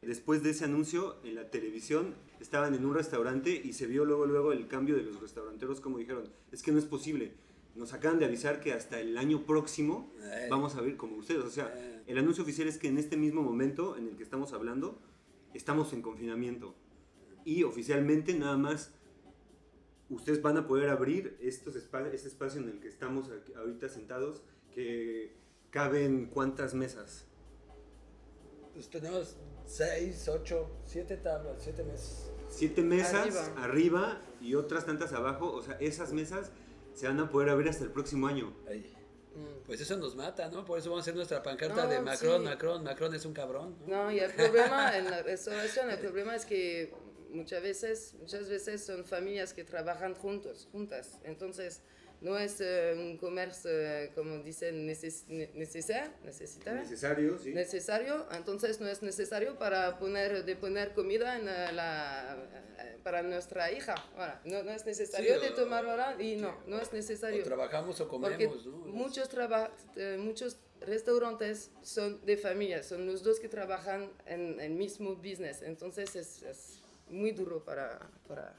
Después 0.00 0.42
de 0.42 0.50
ese 0.50 0.64
anuncio 0.64 1.20
en 1.22 1.36
la 1.36 1.48
televisión 1.48 2.16
estaban 2.40 2.74
en 2.74 2.84
un 2.84 2.94
restaurante 2.94 3.62
y 3.64 3.72
se 3.72 3.86
vio 3.86 4.04
luego 4.04 4.26
luego 4.26 4.52
el 4.52 4.66
cambio 4.66 4.96
de 4.96 5.04
los 5.04 5.20
restauranteros 5.20 5.80
como 5.80 5.98
dijeron, 5.98 6.24
es 6.50 6.64
que 6.64 6.72
no 6.72 6.80
es 6.80 6.86
posible. 6.86 7.34
Nos 7.76 7.92
acaban 7.92 8.18
de 8.18 8.24
avisar 8.24 8.60
que 8.60 8.72
hasta 8.72 8.98
el 8.98 9.16
año 9.16 9.46
próximo 9.46 10.12
vamos 10.50 10.74
a 10.74 10.80
ver 10.80 10.96
como 10.96 11.16
ustedes. 11.18 11.44
O 11.44 11.50
sea, 11.50 11.72
el 12.04 12.18
anuncio 12.18 12.42
oficial 12.42 12.66
es 12.66 12.78
que 12.78 12.88
en 12.88 12.98
este 12.98 13.16
mismo 13.16 13.42
momento 13.42 13.96
en 13.96 14.08
el 14.08 14.16
que 14.16 14.24
estamos 14.24 14.52
hablando 14.52 15.00
estamos 15.54 15.92
en 15.92 16.02
confinamiento 16.02 16.74
y 17.44 17.62
oficialmente 17.64 18.34
nada 18.34 18.56
más 18.56 18.92
ustedes 20.08 20.42
van 20.42 20.56
a 20.58 20.66
poder 20.66 20.90
abrir 20.90 21.36
estos 21.40 21.74
espa- 21.76 22.12
este 22.12 22.28
espacio 22.28 22.60
en 22.60 22.68
el 22.68 22.80
que 22.80 22.88
estamos 22.88 23.30
aquí- 23.30 23.52
ahorita 23.54 23.88
sentados, 23.88 24.42
que 24.74 25.34
caben 25.70 26.26
cuántas 26.26 26.74
mesas. 26.74 27.26
Pues 28.74 28.88
tenemos 28.90 29.36
seis, 29.66 30.28
ocho, 30.28 30.70
siete 30.86 31.16
tablas, 31.16 31.56
siete 31.62 31.82
mesas. 31.84 32.30
Siete 32.48 32.82
mesas 32.82 33.14
Arriba. 33.14 33.62
arriba. 33.64 34.20
y 34.42 34.54
otras 34.56 34.84
tantas 34.86 35.12
abajo, 35.12 35.52
o 35.52 35.62
sea, 35.62 35.74
esas 35.80 36.12
mesas 36.12 36.50
se 36.94 37.06
van 37.06 37.20
a 37.20 37.30
poder 37.30 37.48
abrir 37.48 37.68
hasta 37.68 37.84
el 37.84 37.90
próximo 37.92 38.26
año. 38.26 38.52
Ahí. 38.68 38.92
Mm. 39.34 39.64
Pues 39.66 39.80
eso 39.80 39.96
nos 39.96 40.14
mata, 40.14 40.48
¿no? 40.50 40.64
Por 40.64 40.78
eso 40.78 40.90
vamos 40.90 41.02
a 41.02 41.04
hacer 41.04 41.14
nuestra 41.14 41.42
pancarta 41.42 41.84
No, 41.84 41.88
de 41.90 42.00
Macron, 42.00 42.40
sí. 42.40 42.44
Macron, 42.44 42.84
Macron 42.84 43.14
es 43.14 43.24
un 43.24 43.32
cabrón. 43.32 43.76
¿no? 43.86 44.04
No, 44.04 44.12
y 44.12 44.18
el 44.18 44.32
problema 44.32 44.96
en 44.96 45.10
la 45.10 45.22
restauración, 45.22 45.90
el 45.90 45.98
problema 45.98 46.36
es 46.36 46.44
que 46.44 46.92
muchas 47.30 47.62
veces, 47.62 48.14
muchas 48.18 48.48
veces 48.48 48.84
son 48.84 49.04
familias 49.04 49.54
que 49.54 49.64
trabajan 49.64 50.14
juntos, 50.14 50.68
juntas. 50.70 51.18
Entonces, 51.24 51.82
no 52.22 52.38
es 52.38 52.60
eh, 52.60 52.94
un 52.96 53.18
comercio, 53.18 53.70
eh, 53.70 54.12
como 54.14 54.38
dicen, 54.38 54.86
neces 54.86 55.24
ne- 55.28 55.50
necesario, 55.54 57.38
sí. 57.38 57.52
necesario. 57.52 58.26
Entonces, 58.32 58.80
no 58.80 58.88
es 58.88 59.02
necesario 59.02 59.58
para 59.58 59.98
poner, 59.98 60.44
de 60.44 60.56
poner 60.56 60.92
comida 60.94 61.36
en 61.36 61.46
la, 61.46 62.36
eh, 62.78 62.98
para 63.02 63.22
nuestra 63.22 63.70
hija. 63.72 63.94
Ahora, 64.16 64.40
no, 64.44 64.62
no 64.62 64.70
es 64.70 64.86
necesario 64.86 65.34
Sí, 65.34 65.40
de 65.40 65.50
o- 65.50 65.54
tomar 65.54 65.84
ahora 65.84 66.16
y 66.22 66.36
no, 66.36 66.56
no 66.66 66.80
es 66.80 66.92
O 66.92 66.94
necesario. 66.96 67.42
trabajamos 67.42 68.00
o 68.00 68.08
Porque 68.08 68.36
comemos, 68.46 68.66
¿no? 68.66 68.72
muchos, 68.86 69.28
traba- 69.28 69.70
eh, 69.96 70.16
muchos 70.18 70.56
restaurantes 70.80 71.70
son 71.82 72.24
de 72.24 72.36
familia, 72.36 72.82
son 72.82 73.06
los 73.06 73.22
dos 73.22 73.38
que 73.40 73.48
trabajan 73.48 74.10
en 74.26 74.58
el 74.60 74.72
mismo 74.72 75.16
business, 75.16 75.62
entonces 75.62 76.14
es, 76.16 76.42
es 76.42 76.82
muy 77.08 77.32
duro 77.32 77.64
para... 77.64 77.98
para 78.28 78.54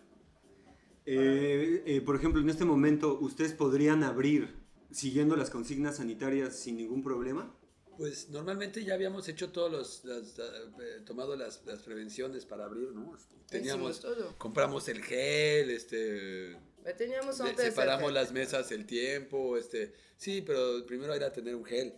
Eh, 1.06 1.84
eh, 1.86 2.02
por 2.02 2.16
ejemplo, 2.16 2.42
en 2.42 2.50
este 2.50 2.66
momento, 2.66 3.18
¿ustedes 3.20 3.54
podrían 3.54 4.04
abrir 4.04 4.56
siguiendo 4.92 5.36
las 5.36 5.50
consignas 5.50 5.98
sanitarias 5.98 6.56
sin 6.56 6.78
ningún 6.78 7.04
problema? 7.04 7.54
Pues 7.98 8.30
normalmente 8.30 8.84
ya 8.84 8.96
habíamos 8.96 9.28
hecho 9.30 9.52
todos 9.52 9.72
los, 9.72 10.06
las, 10.06 10.40
eh, 10.40 11.02
tomado 11.06 11.36
las, 11.36 11.64
las 11.66 11.82
prevenciones 11.84 12.46
para 12.46 12.66
abrir, 12.66 12.92
¿no? 12.92 13.16
Teníamos, 13.50 14.00
todo. 14.00 14.36
compramos 14.38 14.88
el 14.88 15.04
gel, 15.04 15.70
este, 15.70 16.54
Eh, 16.54 16.94
Teníamos 16.98 17.38
de- 17.38 17.56
separamos 17.56 18.12
las 18.12 18.32
mesas 18.32 18.72
el 18.72 18.86
tiempo, 18.86 19.58
este, 19.58 19.94
sí, 20.18 20.42
pero 20.42 20.86
primero 20.88 21.14
era 21.14 21.32
tener 21.32 21.56
un 21.56 21.64
gel 21.64 21.94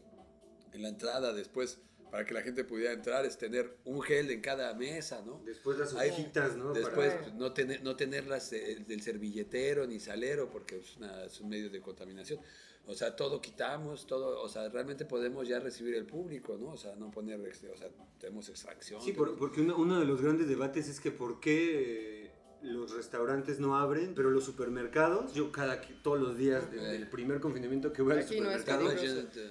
en 0.73 0.81
la 0.81 0.89
entrada, 0.89 1.31
después 1.33 1.79
para 2.15 2.25
que 2.25 2.33
la 2.33 2.41
gente 2.43 2.63
pudiera 2.63 2.93
entrar 2.93 3.25
es 3.25 3.37
tener 3.37 3.75
un 3.83 4.01
gel 4.01 4.31
en 4.31 4.39
cada 4.39 4.73
mesa, 4.73 5.21
¿no? 5.25 5.41
Después 5.45 5.77
las 5.77 5.93
hojitas, 5.93 6.55
¿no? 6.55 6.71
Después 6.71 7.13
Para- 7.13 7.33
no, 7.33 7.51
tener, 7.51 7.83
no 7.83 7.97
tenerlas 7.97 8.53
eh, 8.53 8.85
del 8.87 9.01
servilletero 9.01 9.85
ni 9.85 9.99
salero 9.99 10.49
porque 10.49 10.77
es, 10.77 10.95
una- 10.95 11.25
es 11.25 11.41
un 11.41 11.49
medio 11.49 11.69
de 11.69 11.81
contaminación. 11.81 12.39
O 12.85 12.93
sea, 12.93 13.17
todo 13.17 13.41
quitamos, 13.41 14.07
todo, 14.07 14.41
o 14.41 14.47
sea, 14.47 14.69
realmente 14.69 15.03
podemos 15.03 15.45
ya 15.45 15.59
recibir 15.59 15.93
el 15.95 16.05
público, 16.05 16.57
¿no? 16.57 16.67
O 16.71 16.77
sea, 16.77 16.95
no 16.95 17.11
poner, 17.11 17.37
este, 17.47 17.67
o 17.69 17.75
sea, 17.75 17.89
tenemos 18.17 18.47
extracción. 18.47 19.01
Sí, 19.01 19.11
tenemos- 19.11 19.35
porque 19.37 19.59
uno, 19.59 19.75
uno 19.75 19.99
de 19.99 20.05
los 20.05 20.21
grandes 20.21 20.47
debates 20.47 20.87
es 20.87 21.01
que 21.01 21.11
por 21.11 21.41
qué 21.41 22.24
eh, 22.24 22.24
los 22.65 22.95
restaurantes 22.95 23.59
no 23.59 23.77
abren, 23.77 24.13
pero 24.15 24.29
los 24.31 24.43
supermercados, 24.43 25.33
yo 25.33 25.51
cada 25.51 25.81
todos 26.03 26.19
los 26.19 26.37
días 26.37 26.69
desde 26.71 26.95
el 26.95 27.07
primer 27.07 27.39
confinamiento 27.39 27.93
que 27.93 28.01
voy 28.01 28.13
al 28.13 28.19
Aquí 28.19 28.39
no 28.39 28.49
es 28.51 28.59
supermercado. 28.61 28.93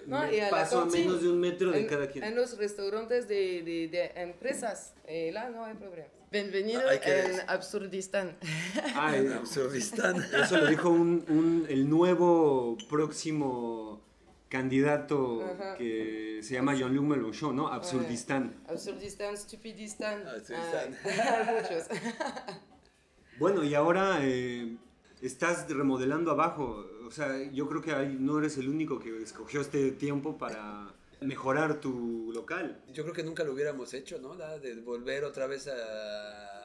No, 0.06 0.18
me 0.22 0.36
y 0.36 0.40
a 0.40 0.44
la 0.44 0.50
paso 0.50 0.80
a 0.80 0.86
menos 0.86 1.22
de 1.22 1.28
un 1.28 1.40
metro 1.40 1.70
de 1.70 1.80
en, 1.80 1.86
cada 1.86 2.08
quien. 2.08 2.24
En 2.24 2.34
los 2.36 2.56
restaurantes 2.58 3.28
de, 3.28 3.62
de, 3.62 3.88
de 3.88 4.12
empresas, 4.22 4.94
eh, 5.06 5.30
là 5.32 5.48
no 5.50 5.64
hay 5.64 5.74
problema. 5.74 6.08
Bienvenido 6.30 6.82
que- 7.02 7.20
en 7.20 7.40
Absurdistán. 7.48 8.36
Ah, 8.96 9.16
eh, 9.16 9.32
Absurdistán. 9.34 10.16
eso 10.42 10.58
lo 10.58 10.66
dijo 10.66 10.90
un, 10.90 11.24
un- 11.28 11.66
el 11.68 11.88
nuevo 11.88 12.76
próximo 12.90 14.02
candidato 14.48 15.42
Ajá. 15.44 15.74
que 15.76 16.40
se 16.42 16.54
llama 16.54 16.74
Jean-Luc 16.74 17.04
Mélenchon, 17.04 17.54
¿no? 17.56 17.68
Absurdistán. 17.68 18.54
Absurdistán, 18.68 19.36
Stupidistán. 19.36 20.26
Absurdistán. 20.26 20.96
ah, 21.04 21.52
muchos. 21.60 21.86
Bueno, 23.38 23.64
y 23.64 23.74
ahora 23.74 24.18
eh, 24.22 24.76
estás 25.20 25.68
remodelando 25.68 26.30
abajo. 26.30 26.86
O 27.06 27.10
sea, 27.10 27.50
yo 27.52 27.68
creo 27.68 27.82
que 27.82 27.92
ahí 27.92 28.16
no 28.18 28.38
eres 28.38 28.56
el 28.58 28.68
único 28.68 28.98
que 28.98 29.22
escogió 29.22 29.60
este 29.60 29.90
tiempo 29.92 30.38
para 30.38 30.94
mejorar 31.20 31.80
tu 31.80 32.30
local. 32.32 32.82
Yo 32.92 33.02
creo 33.02 33.14
que 33.14 33.22
nunca 33.22 33.44
lo 33.44 33.52
hubiéramos 33.52 33.92
hecho, 33.94 34.18
¿no? 34.18 34.36
De 34.36 34.74
volver 34.80 35.24
otra 35.24 35.46
vez 35.46 35.68
a, 35.68 36.63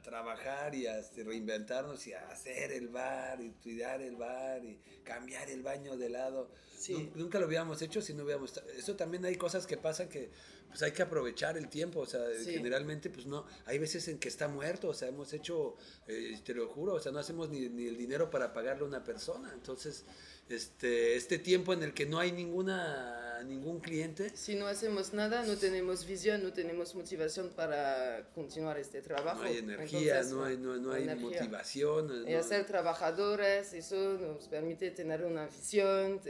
a 0.00 0.02
trabajar 0.02 0.74
y 0.74 0.86
a 0.86 0.98
este, 0.98 1.22
reinventarnos 1.24 2.06
y 2.06 2.12
a 2.14 2.28
hacer 2.30 2.72
el 2.72 2.88
bar 2.88 3.40
y 3.40 3.50
cuidar 3.62 4.00
el 4.00 4.16
bar 4.16 4.64
y 4.64 4.78
cambiar 5.04 5.50
el 5.50 5.62
baño 5.62 5.96
de 5.96 6.08
lado. 6.08 6.50
Sí. 6.78 6.94
Nun- 6.94 7.12
Nunca 7.14 7.38
lo 7.38 7.46
hubiéramos 7.46 7.82
hecho 7.82 8.00
si 8.00 8.14
no 8.14 8.24
hubiéramos... 8.24 8.56
Eso 8.76 8.96
también 8.96 9.24
hay 9.26 9.36
cosas 9.36 9.66
que 9.66 9.76
pasan 9.76 10.08
que 10.08 10.30
pues 10.68 10.82
hay 10.82 10.92
que 10.92 11.02
aprovechar 11.02 11.58
el 11.58 11.68
tiempo, 11.68 11.98
o 11.98 12.06
sea, 12.06 12.20
Sí. 12.44 12.52
generalmente 12.52 13.10
pues 13.10 13.26
no, 13.26 13.44
hay 13.66 13.78
veces 13.78 14.06
en 14.06 14.18
que 14.20 14.28
está 14.28 14.46
muerto, 14.46 14.88
o 14.90 14.94
sea, 14.94 15.08
hemos 15.08 15.32
hecho, 15.32 15.74
eh, 16.06 16.38
te 16.44 16.54
lo 16.54 16.68
juro, 16.68 16.94
o 16.94 17.00
sea, 17.00 17.10
no 17.10 17.18
hacemos 17.18 17.50
ni, 17.50 17.68
ni 17.68 17.88
el 17.88 17.96
dinero 17.96 18.30
para 18.30 18.52
pagarle 18.52 18.84
a 18.84 18.86
una 18.86 19.02
persona, 19.02 19.50
entonces, 19.52 20.04
este, 20.48 21.16
este 21.16 21.38
tiempo 21.40 21.72
en 21.72 21.82
el 21.82 21.92
que 21.92 22.06
no 22.06 22.20
hay 22.20 22.30
ninguna, 22.30 23.19
ningún 23.42 23.80
cliente, 23.80 24.30
Si 24.36 24.54
no 24.54 24.66
hacemos 24.66 25.12
nada, 25.12 25.44
no 25.44 25.56
tenemos 25.56 26.06
visión, 26.06 26.42
no 26.42 26.52
tenemos 26.52 26.94
motivación 26.94 27.50
para 27.56 28.28
continuar 28.34 28.78
este 28.78 29.02
trabajo. 29.02 29.40
No 29.42 29.48
hay 29.48 29.58
energía, 29.58 30.20
Entonces, 30.20 30.32
no 30.32 30.44
hay, 30.44 30.56
no, 30.56 30.76
no 30.76 30.92
hay 30.92 31.02
energía. 31.04 31.40
motivación. 31.40 32.24
Y 32.28 32.32
no- 32.32 32.38
hacer 32.38 32.66
trabajadores, 32.66 33.72
eso 33.72 34.18
nos 34.18 34.48
permite 34.48 34.90
tener 34.90 35.24
una 35.24 35.46
visión, 35.46 36.20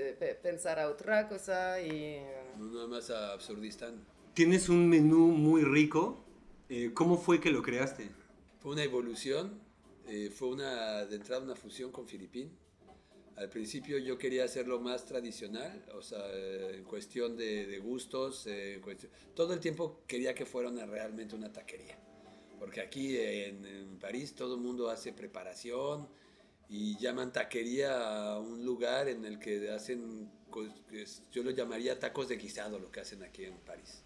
pensar 0.42 0.79
a 0.79 0.88
otra 0.88 1.29
cosa 1.29 1.81
y... 1.81 2.20
no 2.59 2.66
nada 2.73 2.87
más 2.87 3.11
a 3.11 3.33
Absurdistán. 3.33 4.05
Tienes 4.35 4.68
un 4.68 4.88
menú 4.88 5.29
muy 5.29 5.62
rico. 5.62 6.25
Eh, 6.68 6.92
¿Cómo 6.94 7.18
fue 7.18 7.40
que 7.40 7.51
lo 7.51 7.62
creaste? 7.62 8.09
Fue 8.61 8.73
una 8.73 8.85
evolución, 8.85 9.59
eh, 10.07 10.31
fue 10.31 10.49
una, 10.49 11.05
de 11.05 11.16
entrada 11.16 11.42
una 11.42 11.57
fusión 11.57 11.90
con 11.90 12.07
Filipín. 12.07 12.51
Al 13.40 13.48
principio 13.48 13.96
yo 13.96 14.18
quería 14.18 14.44
hacerlo 14.44 14.81
más 14.81 15.07
tradicional, 15.07 15.83
o 15.94 16.03
sea, 16.03 16.18
eh, 16.31 16.74
en 16.76 16.85
cuestión 16.85 17.38
de, 17.38 17.79
gustos, 17.79 18.46
eh, 18.46 18.79
todo 19.35 19.55
el 19.55 19.61
tiempo 19.61 20.03
quería 20.07 20.35
que 20.35 20.44
fuera 20.44 20.68
una- 20.68 20.85
realmente 20.85 21.35
una 21.37 21.50
taquería. 21.50 21.98
Porque 22.59 22.83
aquí 22.83 23.16
en, 23.16 23.64
en 23.64 23.98
París 23.98 24.35
todo 24.35 24.57
el 24.57 24.61
mundo 24.61 24.90
hace 24.90 25.14
preparación 25.14 26.07
y 26.68 26.98
llaman 26.98 27.33
taquería 27.33 28.33
a 28.35 28.38
un 28.38 28.62
lugar 28.62 29.09
en 29.09 29.24
el 29.24 29.38
que 29.38 29.70
hacen, 29.70 30.31
yo 31.33 31.42
lo 31.42 31.50
llamaría 31.53 31.98
tacos 31.98 32.29
de 32.29 32.37
guisado, 32.37 32.79
lo 32.79 32.92
que 32.92 33.00
hacen 33.00 33.22
aquí 33.22 33.46
en 33.46 33.57
París. 33.61 34.03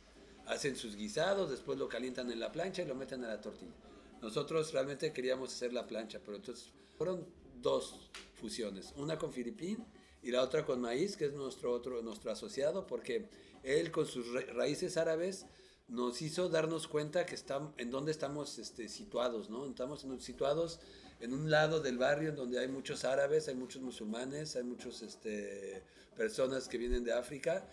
Hacen 0.46 0.76
sus 0.76 0.94
guisados, 0.94 1.50
después 1.50 1.76
lo 1.76 1.88
calientan 1.88 2.30
en 2.30 2.38
la 2.38 2.52
plancha 2.52 2.82
y 2.82 2.86
lo 2.86 2.94
meten 2.94 3.24
a 3.24 3.26
la 3.26 3.40
tortilla. 3.40 3.74
Nosotros 4.22 4.72
realmente 4.72 5.12
queríamos 5.12 5.52
hacer 5.52 5.72
la 5.72 5.88
plancha, 5.88 6.20
pero 6.24 6.36
entonces 6.36 6.70
fueron 6.96 7.26
dos 7.64 8.10
fusiones, 8.34 8.92
una 8.96 9.18
con 9.18 9.32
Filipín 9.32 9.84
y 10.22 10.30
la 10.30 10.42
otra 10.42 10.64
con 10.64 10.80
Maíz, 10.80 11.16
que 11.16 11.24
es 11.26 11.32
nuestro 11.32 11.72
otro 11.72 12.00
nuestro 12.02 12.30
asociado, 12.30 12.86
porque 12.86 13.28
él 13.64 13.90
con 13.90 14.06
sus 14.06 14.32
ra- 14.32 14.52
raíces 14.54 14.96
árabes 14.96 15.46
nos 15.88 16.22
hizo 16.22 16.48
darnos 16.48 16.86
cuenta 16.88 17.26
que 17.26 17.34
estamos 17.34 17.74
en 17.76 17.90
dónde 17.90 18.12
estamos 18.12 18.58
este, 18.58 18.88
situados, 18.88 19.50
¿no? 19.50 19.66
Estamos 19.66 20.06
situados 20.20 20.80
en 21.20 21.32
un 21.34 21.50
lado 21.50 21.80
del 21.80 21.98
barrio 21.98 22.30
en 22.30 22.36
donde 22.36 22.58
hay 22.58 22.68
muchos 22.68 23.04
árabes, 23.04 23.48
hay 23.48 23.54
muchos 23.54 23.82
musulmanes, 23.82 24.56
hay 24.56 24.62
muchos 24.64 25.02
este, 25.02 25.82
personas 26.16 26.68
que 26.68 26.78
vienen 26.78 27.04
de 27.04 27.12
África. 27.12 27.68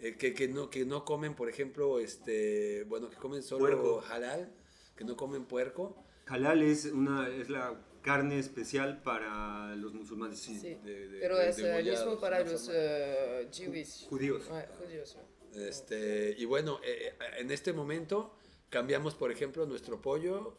eh, 0.00 0.16
que, 0.18 0.34
que 0.34 0.48
no 0.48 0.68
que 0.70 0.84
no 0.84 1.04
comen 1.04 1.34
por 1.36 1.48
ejemplo 1.48 2.00
este 2.00 2.82
bueno 2.84 3.08
que 3.10 3.16
comen 3.16 3.42
solo 3.42 3.60
Puerco. 3.60 4.02
halal 4.10 4.52
que 4.96 5.04
no 5.04 5.14
comen 5.16 5.44
puerco 5.46 5.96
Halal 6.26 6.62
es, 6.62 6.86
una, 6.86 7.28
es 7.28 7.48
la 7.48 7.66
carne 8.04 8.38
especial 8.38 9.02
para 9.02 9.74
los 9.76 9.94
musulmanes. 9.94 10.38
Sí, 10.38 10.58
de- 10.58 11.08
de- 11.08 11.20
pero 11.20 11.38
de- 11.38 11.48
es 11.48 11.58
el 11.58 11.64
degollados, 11.64 12.04
mismo 12.06 12.20
para 12.20 12.40
los 12.44 12.70
eh. 12.72 13.48
Judíos. 13.50 14.06
Judíos. 14.10 14.48
ouais. 14.50 15.68
Este, 15.68 16.34
y 16.36 16.44
bueno, 16.44 16.80
eh, 16.84 17.14
eh, 17.18 17.24
en 17.38 17.50
este 17.50 17.72
momento 17.72 18.36
cambiamos, 18.68 19.14
por 19.14 19.30
ejemplo, 19.32 19.64
nuestro 19.66 20.00
pollo 20.02 20.58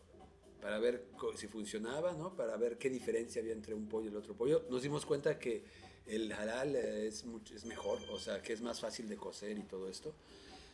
para 0.61 0.79
ver 0.79 1.05
si 1.35 1.47
funcionaba, 1.47 2.13
¿no? 2.13 2.35
Para 2.35 2.57
ver 2.57 2.77
qué 2.79 2.89
diferencia 2.89 3.41
había 3.41 3.53
entre 3.53 3.75
un 3.75 3.87
pollo 3.87 4.05
y 4.07 4.09
el 4.09 4.15
otro 4.17 4.33
pollo. 4.35 4.65
Nos 4.69 4.81
dimos 4.81 5.05
cuenta 5.05 5.37
que 5.37 5.63
el 6.07 6.31
halal 6.31 6.75
eh, 6.75 7.07
es, 7.07 7.25
mucho, 7.25 7.53
es 7.53 7.65
mejor, 7.65 7.99
o 8.09 8.17
sea, 8.17 8.41
que 8.41 8.53
es 8.53 8.61
más 8.61 8.79
fácil 8.79 9.07
de 9.07 9.17
cocer 9.17 9.57
y 9.57 9.63
todo 9.63 9.87
esto. 9.89 10.15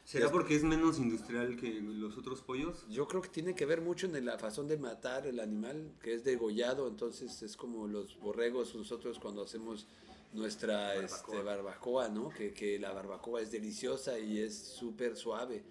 ¿Será 0.04 0.26
Des- 0.26 0.32
porque 0.32 0.56
es 0.56 0.64
menos 0.64 0.98
industrial 1.00 1.56
que 1.56 1.80
los 1.82 2.18
otros 2.18 2.42
pollos? 2.42 2.86
Yo 2.90 3.08
creo 3.08 3.22
que 3.22 3.30
tiene 3.30 3.56
que 3.56 3.66
ver 3.66 3.82
mucho 3.82 4.08
en 4.08 4.26
la 4.26 4.36
razón 4.38 4.68
de 4.68 4.78
matar 4.78 5.26
el 5.28 5.40
animal, 5.40 5.94
que 6.02 6.14
es 6.14 6.24
degollado, 6.24 6.88
entonces 6.88 7.42
es 7.44 7.56
como 7.56 7.88
los 7.88 8.20
borregos, 8.20 8.76
nosotros 8.76 9.20
cuando 9.20 9.44
hacemos 9.44 9.88
nuestra 10.34 10.96
barbacoa, 10.96 11.06
este, 11.06 11.42
barbacoa 11.44 12.10
¿no? 12.10 12.30
Que, 12.30 12.54
que 12.54 12.80
la 12.80 12.92
barbacoa 12.94 13.42
es 13.42 13.52
deliciosa 13.52 14.18
y 14.20 14.40
es 14.40 14.58
súper 14.58 15.16
suave. 15.16 15.64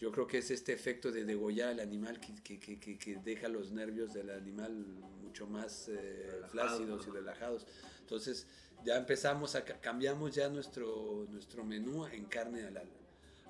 yo 0.00 0.10
creo 0.10 0.26
que 0.26 0.38
es 0.38 0.50
este 0.50 0.72
efecto 0.72 1.10
de 1.12 1.24
degollar 1.24 1.68
al 1.70 1.80
animal 1.80 2.20
que, 2.20 2.34
que, 2.42 2.58
que, 2.80 2.98
que 2.98 3.16
deja 3.16 3.48
los 3.48 3.70
nervios 3.70 4.12
del 4.14 4.30
animal 4.30 4.72
mucho 5.22 5.46
más 5.46 5.88
eh, 5.88 6.40
flácidos 6.50 7.06
y 7.06 7.10
relajados. 7.10 7.66
Entonces 8.00 8.46
ya 8.84 8.96
empezamos 8.96 9.54
a 9.54 9.64
cambiamos 9.64 10.34
ya 10.34 10.48
nuestro, 10.48 11.26
nuestro 11.30 11.64
menú 11.64 12.06
en 12.06 12.24
carne 12.26 12.64
al 12.64 12.76
ala. 12.78 12.90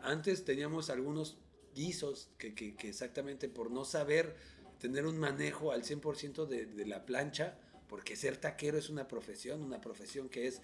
Antes 0.03 0.45
teníamos 0.45 0.91
algunos 0.91 1.39
guisos 1.75 2.31
que, 2.39 2.55
que, 2.55 2.75
exactamente 2.89 3.49
por 3.49 3.71
no 3.71 3.85
saber 3.85 4.37
tener 4.79 5.07
un 5.07 5.19
manejo 5.19 5.73
al 5.73 5.83
100% 5.83 6.47
de, 6.47 6.67
de 6.67 6.87
la 6.87 7.05
plancha, 7.07 7.59
porque 7.89 8.17
ser 8.17 8.37
taquero 8.37 8.79
es 8.79 8.89
una 8.89 9.09
profesión, 9.09 9.63
una 9.63 9.81
profesión 9.81 10.29
que 10.29 10.47
es 10.47 10.63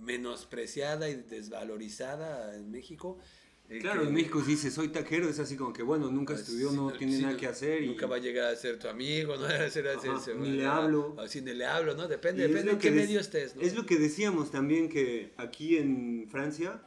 menospreciada 0.00 1.08
y 1.08 1.16
desvalorizada 1.16 2.56
en 2.56 2.70
México. 2.70 3.18
Eh, 3.68 3.80
claro, 3.80 4.04
en 4.04 4.14
México 4.14 4.40
si 4.42 4.52
dice 4.52 4.70
soy 4.70 4.88
taquero, 4.88 5.28
es 5.28 5.38
así 5.38 5.54
como 5.54 5.74
que 5.74 5.82
bueno, 5.82 6.10
nunca 6.10 6.32
pues, 6.32 6.48
estudió, 6.48 6.72
no 6.72 6.90
tiene 6.90 7.18
nada 7.18 7.36
que 7.36 7.46
hacer. 7.46 7.82
Nunca 7.82 8.06
va 8.06 8.16
a 8.16 8.18
llegar 8.18 8.50
a 8.50 8.56
ser 8.56 8.78
tu 8.78 8.88
amigo, 8.88 9.36
¿no? 9.36 9.46
ni 10.38 10.50
le 10.52 10.64
hablo. 10.64 11.16
Así 11.18 11.42
ni 11.42 11.52
le 11.52 11.66
hablo, 11.66 11.94
¿no? 11.94 12.08
Depende, 12.08 12.48
depende 12.48 12.72
de 12.72 12.78
qué 12.78 12.90
medio 12.90 13.20
estés. 13.20 13.54
Es 13.60 13.74
lo 13.74 13.84
que 13.84 13.98
decíamos 13.98 14.50
también 14.50 14.88
que 14.88 15.34
aquí 15.36 15.76
en 15.76 16.28
Francia 16.30 16.80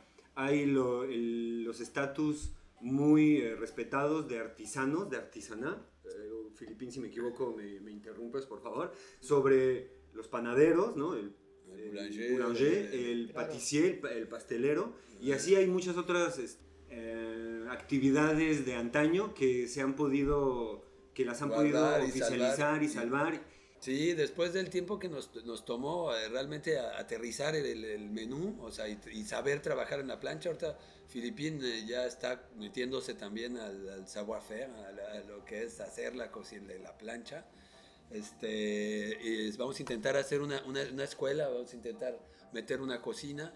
hay 0.44 0.66
los 0.66 1.80
estatus 1.80 2.54
muy 2.80 3.38
eh, 3.38 3.56
respetados 3.56 4.28
de 4.28 4.40
artesanos, 4.40 5.10
de 5.10 5.18
artesaná. 5.18 5.86
Eh, 6.06 6.50
Filipín, 6.56 6.92
si 6.92 7.00
me 7.00 7.08
equivoco, 7.08 7.56
me, 7.56 7.80
me, 7.80 7.92
interrumpes, 7.92 8.46
por 8.46 8.62
favor. 8.62 8.92
Sobre 9.20 9.92
los 10.14 10.28
panaderos, 10.28 10.96
¿no? 10.96 11.14
El, 11.16 11.34
boulanger, 12.32 12.94
el, 12.94 13.32
patissier, 13.34 14.02
el, 14.12 14.28
pastelero. 14.28 14.94
Y 15.22 15.32
así 15.32 15.56
hay 15.56 15.68
muchas 15.68 15.96
otras 15.96 16.40
eh, 16.90 17.66
actividades 17.70 18.66
de 18.66 18.76
antaño 18.76 19.34
que 19.34 19.68
se 19.68 19.82
han 19.82 19.96
podido, 19.96 20.84
que 21.14 21.24
las 21.24 21.42
han 21.42 21.50
podido 21.50 21.98
oficializar 22.04 22.84
y 22.84 22.90
salvar. 22.90 23.42
Sí, 23.82 24.14
después 24.14 24.54
del 24.54 24.70
tiempo 24.70 25.00
que 25.00 25.10
nos, 25.10 25.34
nos 25.44 25.66
tomó 25.66 26.14
eh, 26.14 26.30
realmente 26.30 26.78
aterrizar 26.78 27.56
el, 27.56 27.84
el, 27.84 28.12
menú, 28.12 28.56
o 28.62 28.72
sea, 28.72 28.88
y, 28.88 29.24
saber 29.26 29.60
trabajar 29.60 30.00
en 30.00 30.08
la 30.08 30.20
plancha, 30.20 30.50
ahorita 30.50 30.78
Filipín 31.08 31.60
eh, 31.64 31.84
ya 31.88 32.06
está 32.06 32.44
metiéndose 32.58 33.16
también 33.16 33.58
al, 33.58 34.08
savoir-faire, 34.08 34.70
a, 34.70 35.22
lo 35.28 35.44
que 35.46 35.64
es 35.64 35.80
hacer 35.80 36.16
la 36.16 36.30
cocina 36.30 36.68
de 36.68 36.78
la 36.78 36.96
plancha. 36.96 37.44
Este, 38.12 39.18
y 39.20 39.50
vamos 39.58 39.80
a 39.80 39.82
intentar 39.82 40.16
hacer 40.16 40.42
una, 40.42 40.62
una, 40.68 40.84
una, 40.84 41.04
escuela, 41.04 41.48
vamos 41.48 41.74
a 41.74 41.76
intentar 41.76 42.20
meter 42.54 42.82
una 42.82 43.02
cocina. 43.02 43.52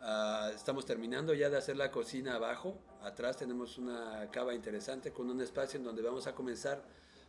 Uh, 0.00 0.54
estamos 0.54 0.86
terminando 0.86 1.34
ya 1.34 1.50
de 1.50 1.58
hacer 1.58 1.76
la 1.76 1.90
cocina 1.90 2.36
abajo. 2.36 2.78
Atrás 3.02 3.36
tenemos 3.36 3.76
una 3.76 4.26
cava 4.32 4.54
interesante 4.54 5.12
con 5.12 5.28
un 5.28 5.42
espacio 5.42 5.76
en 5.76 5.84
donde 5.84 6.00
vamos 6.00 6.26
a 6.26 6.34
comenzar 6.34 6.82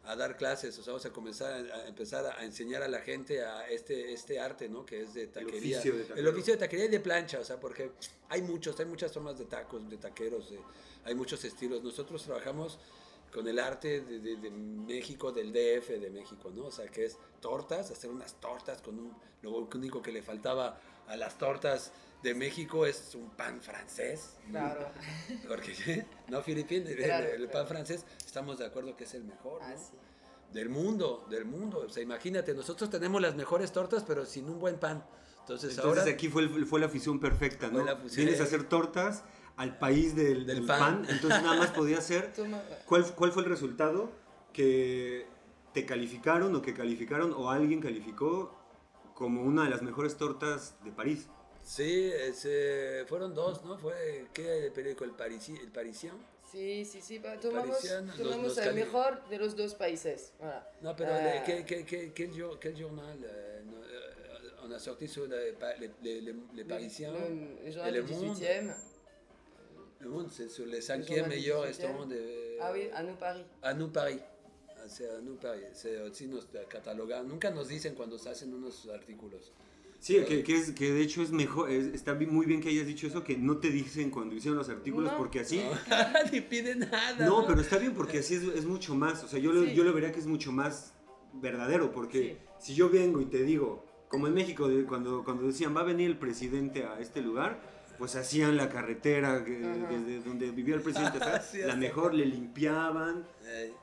a 0.03 0.15
dar 0.15 0.35
clases, 0.35 0.77
o 0.79 0.83
sea, 0.83 0.93
vamos 0.93 1.05
a 1.05 1.11
comenzar 1.11 1.53
a, 1.53 1.87
empezar 1.87 2.25
a, 2.25 2.43
enseñar 2.43 2.81
a 2.81 2.87
la 2.87 3.01
gente 3.01 3.43
a 3.43 3.67
este, 3.67 4.13
este 4.13 4.39
arte, 4.39 4.67
¿no? 4.67 4.85
Que 4.85 5.01
es 5.01 5.13
de 5.13 5.27
taquería. 5.27 5.79
El 5.81 5.91
oficio 5.91 6.15
de, 6.15 6.19
el 6.19 6.27
oficio 6.27 6.53
de 6.53 6.59
taquería 6.59 6.85
y 6.85 6.89
de 6.89 6.99
plancha, 6.99 7.39
o 7.39 7.43
sea, 7.43 7.59
porque 7.59 7.91
hay 8.29 8.41
muchos, 8.41 8.79
hay 8.79 8.87
muchas 8.87 9.13
formas 9.13 9.37
de 9.37 9.45
tacos, 9.45 9.87
de 9.89 9.97
taqueros, 9.97 10.51
hay 11.05 11.13
muchos 11.13 11.43
estilos. 11.45 11.83
Nosotros 11.83 12.23
trabajamos 12.23 12.79
con 13.31 13.47
el 13.47 13.59
arte 13.59 14.01
de, 14.01 14.37
de, 14.37 14.49
México, 14.49 15.31
del 15.31 15.53
DF 15.53 15.89
de 15.89 16.09
México, 16.09 16.51
¿no? 16.53 16.65
O 16.65 16.71
sea, 16.71 16.87
que 16.87 17.05
es 17.05 17.17
tortas, 17.39 17.91
hacer 17.91 18.09
unas 18.09 18.33
tortas 18.39 18.81
con 18.81 18.99
un, 18.99 19.15
lo 19.41 19.51
único 19.51 20.01
que 20.01 20.11
le 20.11 20.21
faltaba 20.21 20.79
a 21.07 21.15
las 21.15 21.37
tortas 21.37 21.91
de 22.23 22.35
México 22.35 22.85
es 22.85 23.15
un 23.15 23.29
pan 23.31 23.61
francés. 23.61 24.37
Claro. 24.49 24.87
Porque, 25.47 26.05
no, 26.27 26.41
Filipín, 26.41 26.85
el, 26.87 27.49
pan 27.49 27.67
francés, 27.67 28.05
estamos 28.25 28.59
de 28.59 28.65
acuerdo 28.65 28.95
que 28.95 29.05
es 29.05 29.13
el 29.13 29.23
mejor. 29.23 29.61
Ah, 29.63 29.73
sí. 29.75 29.97
Del 30.53 30.69
mundo, 30.69 31.25
del 31.29 31.45
mundo. 31.45 31.85
O 31.87 31.89
sea, 31.89 32.03
imagínate, 32.03 32.53
nosotros 32.53 32.89
tenemos 32.89 33.21
las 33.21 33.35
mejores 33.35 33.71
tortas, 33.71 34.03
pero 34.03 34.25
sin 34.25 34.49
un 34.49 34.59
buen 34.59 34.77
pan. 34.77 35.03
Entonces, 35.39 35.75
Entonces 35.75 36.13
aquí 36.13 36.27
fue, 36.27 36.47
fue 36.65 36.79
la 36.79 36.89
fusión 36.89 37.19
perfecta, 37.19 37.69
¿no? 37.69 37.83
Vienes 38.15 38.39
a 38.39 38.43
hacer 38.43 38.65
tortas 38.65 39.23
al 39.57 39.77
país 39.77 40.15
del, 40.15 40.45
del, 40.45 40.65
pan. 40.65 41.05
entonces 41.09 41.41
nada 41.41 41.55
más 41.57 41.71
podía 41.71 42.01
ser. 42.01 42.33
¿Cuál, 42.85 43.05
¿Cuál 43.15 43.31
fue 43.31 43.43
el 43.43 43.49
resultado? 43.49 44.11
Que 44.53 45.25
te 45.73 45.85
calificaron 45.85 46.55
o 46.55 46.61
que 46.61 46.73
calificaron 46.73 47.33
o 47.33 47.49
alguien 47.49 47.79
calificó 47.79 48.55
como 49.13 49.43
una 49.43 49.63
de 49.63 49.69
las 49.69 49.81
mejores 49.81 50.17
tortas 50.17 50.75
de 50.83 50.91
París. 50.91 51.27
Sí, 51.63 52.11
ese, 52.13 53.05
fueron 53.07 53.33
dos, 53.33 53.63
¿no? 53.63 53.77
Fue, 53.77 54.27
¿qué 54.33 54.71
periódico? 54.73 55.03
¿El, 55.03 55.11
Parisi, 55.11 55.53
el 55.55 55.71
Parisien? 55.71 56.13
Sí, 56.51 56.83
sí, 56.83 56.99
sí, 57.01 57.21
tomamos, 57.41 57.77
tomamos 58.17 58.57
el 58.57 58.75
mejor 58.75 59.25
de 59.29 59.37
los 59.37 59.55
dos 59.55 59.73
países. 59.75 60.33
Voilà. 60.37 60.67
No, 60.81 60.95
pero 60.95 61.11
uh, 61.13 61.45
¿qué, 61.45 61.63
qué, 61.65 61.85
qué, 61.85 62.11
quel 62.11 62.75
journal 62.75 63.17
euh, 63.23 63.61
euh, 63.63 64.65
on 64.65 64.71
a 64.73 64.79
sorti 64.79 65.07
sur 65.07 65.27
le, 65.27 65.55
le, 66.01 66.19
le, 66.19 66.35
le 66.53 66.65
Parisien 66.65 67.13
Le, 67.13 67.63
le 67.63 67.71
journal 67.71 67.93
du 67.93 68.13
18e. 68.13 68.73
Le 70.01 70.09
Monde, 70.09 70.29
c'est 70.29 70.49
sur 70.49 70.65
les 70.65 70.81
cinquièmes 70.81 71.27
meilleurs 71.27 71.61
restaurants 71.61 72.05
de... 72.07 72.57
Ah 72.59 72.71
oui, 72.73 72.89
à 72.93 73.03
nous 73.03 73.15
Paris. 73.15 73.45
À 73.61 73.73
nous 73.73 73.87
Paris. 73.89 74.19
C'est 74.87 75.07
à 75.07 75.21
nous 75.21 75.35
Paris. 75.35 75.63
Sí 75.73 76.27
nos 76.27 76.41
catalogan. 76.67 77.23
Nunca 77.23 77.51
nos 77.51 77.67
dicen 77.67 77.93
cuando 77.93 78.17
se 78.17 78.29
hacen 78.29 78.53
unos 78.53 78.89
artículos. 78.89 79.53
Sí, 80.01 80.19
que, 80.27 80.41
que, 80.41 80.55
es, 80.55 80.71
que 80.71 80.91
de 80.91 80.99
hecho 80.99 81.21
es 81.21 81.29
mejor, 81.29 81.69
está 81.69 82.15
muy 82.15 82.47
bien 82.47 82.59
que 82.59 82.69
hayas 82.69 82.87
dicho 82.87 83.05
eso, 83.05 83.23
que 83.23 83.37
no 83.37 83.57
te 83.57 83.69
dicen 83.69 84.09
cuando 84.09 84.33
hicieron 84.33 84.57
los 84.57 84.67
artículos, 84.67 85.13
porque 85.13 85.41
así... 85.41 85.61
No, 85.61 85.97
ni 86.31 86.41
piden 86.41 86.79
nada. 86.79 87.23
No, 87.23 87.45
pero 87.45 87.61
está 87.61 87.77
bien 87.77 87.93
porque 87.93 88.17
así 88.17 88.33
es, 88.33 88.41
es 88.41 88.65
mucho 88.65 88.95
más, 88.95 89.23
o 89.23 89.27
sea, 89.27 89.37
yo, 89.37 89.53
lo, 89.53 89.63
yo 89.63 89.83
lo 89.83 89.93
vería 89.93 90.11
que 90.11 90.19
es 90.19 90.25
mucho 90.25 90.51
más 90.51 90.93
verdadero, 91.33 91.91
porque 91.91 92.39
si 92.57 92.73
yo 92.73 92.89
vengo 92.89 93.21
y 93.21 93.25
te 93.25 93.43
digo, 93.43 93.85
como 94.07 94.25
en 94.25 94.33
México, 94.33 94.67
cuando, 94.87 95.23
cuando 95.23 95.45
decían, 95.45 95.77
va 95.77 95.81
a 95.81 95.85
venir 95.85 96.09
el 96.09 96.17
presidente 96.17 96.83
a 96.83 96.99
este 96.99 97.21
lugar, 97.21 97.61
pues 97.99 98.15
hacían 98.15 98.57
la 98.57 98.69
carretera 98.69 99.39
desde 99.41 100.21
donde 100.21 100.49
vivía 100.49 100.73
el 100.73 100.81
presidente, 100.81 101.19
la 101.67 101.75
mejor, 101.75 102.15
le 102.15 102.25
limpiaban, 102.25 103.27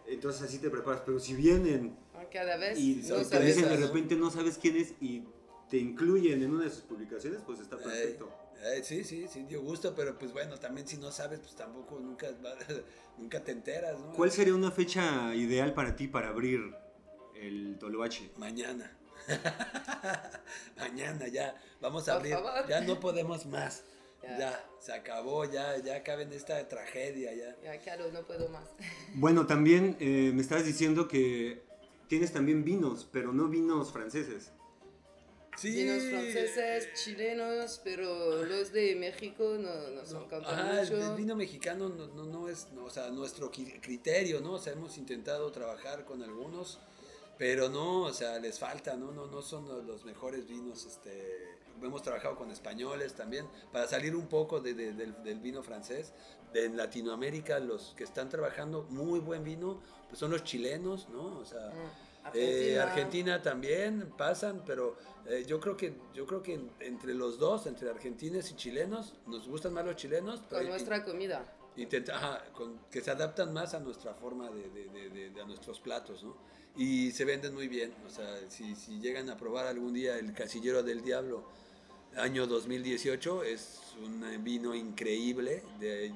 entonces 0.08 0.42
así 0.42 0.58
te 0.58 0.68
preparas, 0.68 1.02
pero 1.06 1.20
si 1.20 1.34
vienen... 1.34 1.96
Cada 2.32 2.56
vez 2.56 2.76
y 2.76 3.02
te 3.02 3.40
dicen 3.40 3.68
de 3.68 3.76
repente 3.76 4.16
no 4.16 4.30
sabes 4.30 4.58
quién 4.60 4.76
es 4.76 4.92
y 5.00 5.22
te 5.68 5.76
incluyen 5.76 6.42
en 6.42 6.54
una 6.54 6.64
de 6.64 6.70
sus 6.70 6.82
publicaciones, 6.82 7.40
pues 7.44 7.60
está 7.60 7.76
perfecto. 7.76 8.30
sí, 8.82 9.04
sí, 9.04 9.26
sí, 9.28 9.42
dio 9.44 9.62
gusto, 9.62 9.94
pero 9.94 10.18
pues 10.18 10.32
bueno, 10.32 10.58
también 10.58 10.86
si 10.86 10.96
no 10.96 11.12
sabes, 11.12 11.40
pues 11.40 11.54
tampoco 11.54 11.98
nunca, 12.00 12.28
nunca 13.18 13.42
te 13.42 13.52
enteras, 13.52 13.98
¿no? 14.00 14.12
¿Cuál 14.12 14.30
sería 14.30 14.54
una 14.54 14.70
fecha 14.70 15.34
ideal 15.34 15.74
para 15.74 15.94
ti 15.96 16.08
para 16.08 16.28
abrir 16.28 16.74
el 17.34 17.76
Toloache? 17.78 18.30
Mañana. 18.36 18.96
Mañana 20.76 21.28
ya, 21.28 21.54
vamos 21.80 22.08
a 22.08 22.14
abrir, 22.14 22.36
ya 22.68 22.80
no 22.80 22.98
podemos 22.98 23.46
más. 23.46 23.84
Ya. 24.22 24.62
se 24.80 24.92
acabó, 24.92 25.44
ya, 25.44 25.78
ya 25.78 25.96
acaba 25.96 26.22
en 26.22 26.32
esta 26.32 26.66
tragedia, 26.68 27.32
ya. 27.34 27.56
Ya, 27.62 27.78
claro, 27.78 28.10
no 28.12 28.26
puedo 28.26 28.48
más. 28.48 28.68
Bueno, 29.14 29.46
también 29.46 29.96
eh, 30.00 30.32
me 30.34 30.42
estabas 30.42 30.64
diciendo 30.64 31.08
que 31.08 31.62
tienes 32.08 32.32
también 32.32 32.64
vinos, 32.64 33.08
pero 33.10 33.32
no 33.32 33.48
vinos 33.48 33.92
franceses. 33.92 34.52
Sí. 35.58 35.72
Vinos 35.72 36.04
franceses, 36.04 36.94
chilenos, 36.94 37.80
pero 37.82 38.44
los 38.44 38.72
de 38.72 38.94
México 38.94 39.56
no, 39.58 39.88
nos 39.90 40.12
no, 40.12 40.24
encantan 40.24 40.76
mucho. 40.76 41.10
El 41.10 41.16
vino 41.16 41.34
mexicano 41.34 41.88
no, 41.88 42.06
no, 42.06 42.24
no 42.26 42.48
es, 42.48 42.68
o 42.80 42.88
sea, 42.88 43.10
nuestro 43.10 43.50
criterio, 43.50 44.40
¿no? 44.40 44.52
O 44.52 44.58
sea, 44.58 44.72
hemos 44.72 44.96
intentado 44.98 45.50
trabajar 45.50 46.04
con 46.04 46.22
algunos, 46.22 46.78
pero 47.38 47.68
no, 47.68 48.02
o 48.02 48.12
sea, 48.12 48.38
les 48.38 48.58
falta, 48.60 48.94
¿no? 48.96 49.10
No, 49.10 49.26
no 49.26 49.42
son 49.42 49.86
los 49.86 50.04
mejores 50.04 50.46
vinos, 50.46 50.86
este... 50.86 51.58
Hemos 51.80 52.02
trabajado 52.02 52.34
con 52.34 52.50
españoles 52.50 53.14
también, 53.14 53.46
para 53.72 53.86
salir 53.86 54.16
un 54.16 54.26
poco 54.26 54.58
de, 54.58 54.74
de, 54.74 54.92
del, 54.94 55.22
del, 55.22 55.38
vino 55.38 55.62
francés. 55.62 56.12
De, 56.52 56.64
en 56.64 56.76
Latinoamérica, 56.76 57.60
los 57.60 57.94
que 57.96 58.02
están 58.02 58.28
trabajando 58.28 58.82
muy 58.90 59.20
buen 59.20 59.44
vino, 59.44 59.80
pues 60.08 60.18
son 60.18 60.30
los 60.30 60.44
chilenos, 60.44 61.08
¿no? 61.10 61.38
O 61.38 61.44
sea... 61.44 61.68
Mm 61.68 62.08
eh, 62.34 62.78
Argentina. 62.80 63.40
también 63.42 64.12
pasan, 64.16 64.62
pero 64.66 64.96
eh, 65.26 65.44
yo 65.46 65.60
creo 65.60 65.76
que 65.76 65.94
yo 66.14 66.26
creo 66.26 66.42
que 66.42 66.60
entre 66.80 67.14
los 67.14 67.38
dos, 67.38 67.66
entre 67.66 67.90
argentinos 67.90 68.50
y 68.50 68.56
chilenos, 68.56 69.14
nos 69.26 69.48
gustan 69.48 69.72
más 69.74 69.84
los 69.84 69.96
chilenos. 69.96 70.40
Con 70.48 70.66
nuestra 70.66 71.04
comida. 71.04 71.44
Intenta, 71.76 72.44
con, 72.54 72.78
que 72.90 73.00
se 73.00 73.10
adaptan 73.10 73.52
más 73.52 73.74
a 73.74 73.80
nuestra 73.80 74.14
forma 74.14 74.50
de, 74.50 74.68
de, 74.68 75.30
de, 75.30 75.40
a 75.40 75.44
nuestros 75.44 75.78
platos, 75.78 76.24
¿no? 76.24 76.36
Y 76.76 77.12
se 77.12 77.24
venden 77.24 77.54
muy 77.54 77.68
bien. 77.68 77.94
O 78.06 78.10
sea, 78.10 78.38
si, 78.48 78.74
si 78.74 79.00
llegan 79.00 79.30
a 79.30 79.36
probar 79.36 79.66
algún 79.66 79.94
día 79.94 80.18
el 80.18 80.32
Casillero 80.32 80.82
del 80.82 81.02
Diablo, 81.02 81.44
año 82.16 82.46
2018, 82.46 83.44
es 83.44 83.80
un 84.04 84.42
vino 84.42 84.74
increíble, 84.74 85.62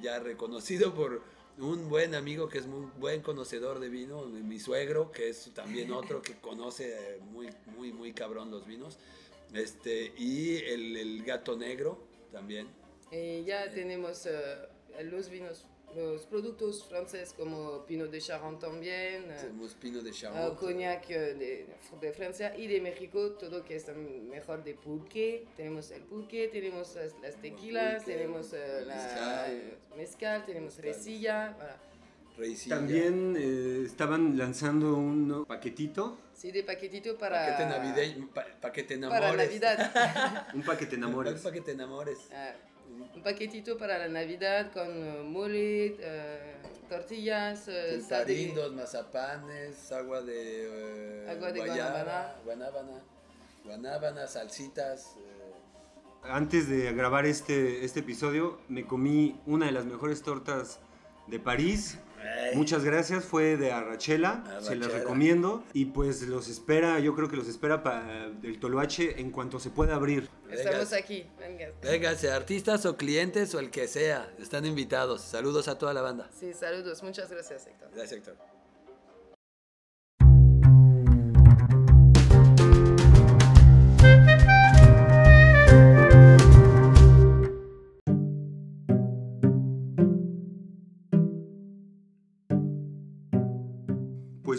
ya 0.01 0.19
reconocido 0.19 0.93
por 0.93 1.21
un 1.57 1.89
buen 1.89 2.15
amigo 2.15 2.49
que 2.49 2.57
es 2.57 2.65
muy 2.65 2.87
buen 2.99 3.21
conocedor 3.21 3.79
de 3.79 3.89
vino, 3.89 4.25
mi 4.25 4.59
suegro, 4.59 5.11
que 5.11 5.29
es 5.29 5.51
también 5.53 5.91
otro 5.91 6.21
que 6.21 6.35
conoce 6.35 7.19
muy, 7.31 7.49
muy, 7.75 7.91
muy 7.91 8.13
cabrón 8.13 8.51
los 8.51 8.65
vinos, 8.65 8.97
este, 9.53 10.13
y 10.17 10.57
el, 10.57 10.97
el 10.97 11.23
gato 11.23 11.55
negro 11.55 12.03
también. 12.31 12.67
ya 13.45 13.69
tenemos 13.71 14.25
uh, 14.25 15.03
los 15.03 15.29
vinos 15.29 15.65
los 15.95 16.25
productos 16.25 16.83
franceses 16.85 17.33
como 17.33 17.85
Pinot 17.85 18.09
de 18.11 18.19
Charente 18.21 18.65
también, 18.65 19.29
eh, 19.31 19.37
Tenemos 19.41 19.73
pino 19.75 20.01
de 20.01 20.09
uh, 20.09 20.13
Charente. 20.13 20.55
cognac 20.57 21.09
eh, 21.09 21.19
de, 21.35 21.67
de 22.01 22.13
Francia 22.13 22.55
y 22.57 22.67
de 22.67 22.81
México, 22.81 23.31
todo 23.31 23.63
que 23.63 23.75
es 23.75 23.87
mejor 24.29 24.63
de 24.63 24.73
pulque. 24.75 25.45
Tenemos 25.57 25.91
el 25.91 26.01
pulque, 26.03 26.47
tenemos 26.49 26.95
las, 26.95 27.13
las 27.21 27.35
tequilas, 27.41 28.03
Pulque, 28.03 28.11
tenemos 28.13 28.53
eh, 28.53 28.83
la 28.85 28.95
mezcal. 28.95 29.77
mezcal, 29.97 30.45
tenemos 30.45 30.73
Mezcal. 30.77 30.85
resilla. 30.93 31.55
voilà. 31.57 31.77
Reisilla. 32.35 32.77
También 32.77 33.35
eh, 33.37 33.83
estaban 33.85 34.35
lanzando 34.39 34.95
un 34.95 35.45
paquetito, 35.47 36.17
Sí, 36.33 36.51
de 36.51 36.63
paquetito 36.63 37.15
para, 37.15 37.45
Paquete 37.45 37.69
navideño, 37.69 38.27
pa- 38.33 38.47
paquete 38.59 38.95
enamores. 38.95 39.21
para 39.29 39.43
Navidad. 39.43 40.47
un 40.55 40.63
paquete 40.63 40.95
enamores. 40.95 41.41
Paquete 41.41 41.71
enamores. 41.73 42.17
Ah, 42.33 42.53
un 43.15 43.21
paquetito 43.23 43.77
para 43.77 43.97
la 43.97 44.07
Navidad 44.07 44.71
con 44.71 44.87
eh, 44.87 45.23
mole, 45.23 45.95
eh, 45.99 46.55
tortillas, 46.89 47.67
eh, 47.67 48.01
Tarindos, 48.07 48.73
mazapanes, 48.73 49.91
agua 49.91 50.21
de, 50.21 51.25
eh, 51.25 51.29
Agua 51.29 51.51
de 51.51 51.59
guayaba, 51.59 52.35
guanábana, 52.45 53.01
guanábana, 53.63 54.27
salsitas. 54.27 55.15
eh, 55.17 55.53
Antes 56.23 56.69
de 56.69 56.93
grabar 56.93 57.25
este, 57.25 57.83
este 57.83 57.99
episodio, 58.01 58.59
me 58.69 58.85
comí 58.85 59.39
una 59.45 59.65
de 59.65 59.71
las 59.73 59.85
mejores 59.85 60.21
tortas 60.21 60.79
de 61.27 61.39
París. 61.39 61.97
Muchas 62.53 62.83
gracias, 62.83 63.25
fue 63.25 63.57
de 63.57 63.71
Arrachela, 63.71 64.43
se 64.45 64.75
las 64.75 64.87
Arrachera. 64.87 64.99
recomiendo. 64.99 65.63
Y 65.73 65.85
pues 65.85 66.21
los 66.23 66.47
espera, 66.47 66.99
yo 66.99 67.15
creo 67.15 67.29
que 67.29 67.35
los 67.35 67.47
espera 67.47 67.83
para 67.83 68.25
el 68.25 68.59
Toloache 68.59 69.19
en 69.19 69.31
cuanto 69.31 69.59
se 69.59 69.69
pueda 69.69 69.95
abrir. 69.95 70.29
Estamos 70.49 70.93
aquí. 70.93 71.25
Venga. 71.39 71.67
Véngase, 71.81 72.31
artistas 72.31 72.85
o 72.85 72.95
clientes 72.97 73.53
o 73.55 73.59
el 73.59 73.71
que 73.71 73.87
sea, 73.87 74.31
están 74.39 74.65
invitados. 74.65 75.21
Saludos 75.21 75.67
a 75.67 75.77
toda 75.77 75.93
la 75.93 76.01
banda. 76.01 76.29
Sí, 76.39 76.53
saludos. 76.53 77.01
Muchas 77.03 77.29
gracias, 77.29 77.65
Héctor. 77.67 77.89
Gracias, 77.93 78.11
Héctor. 78.19 78.35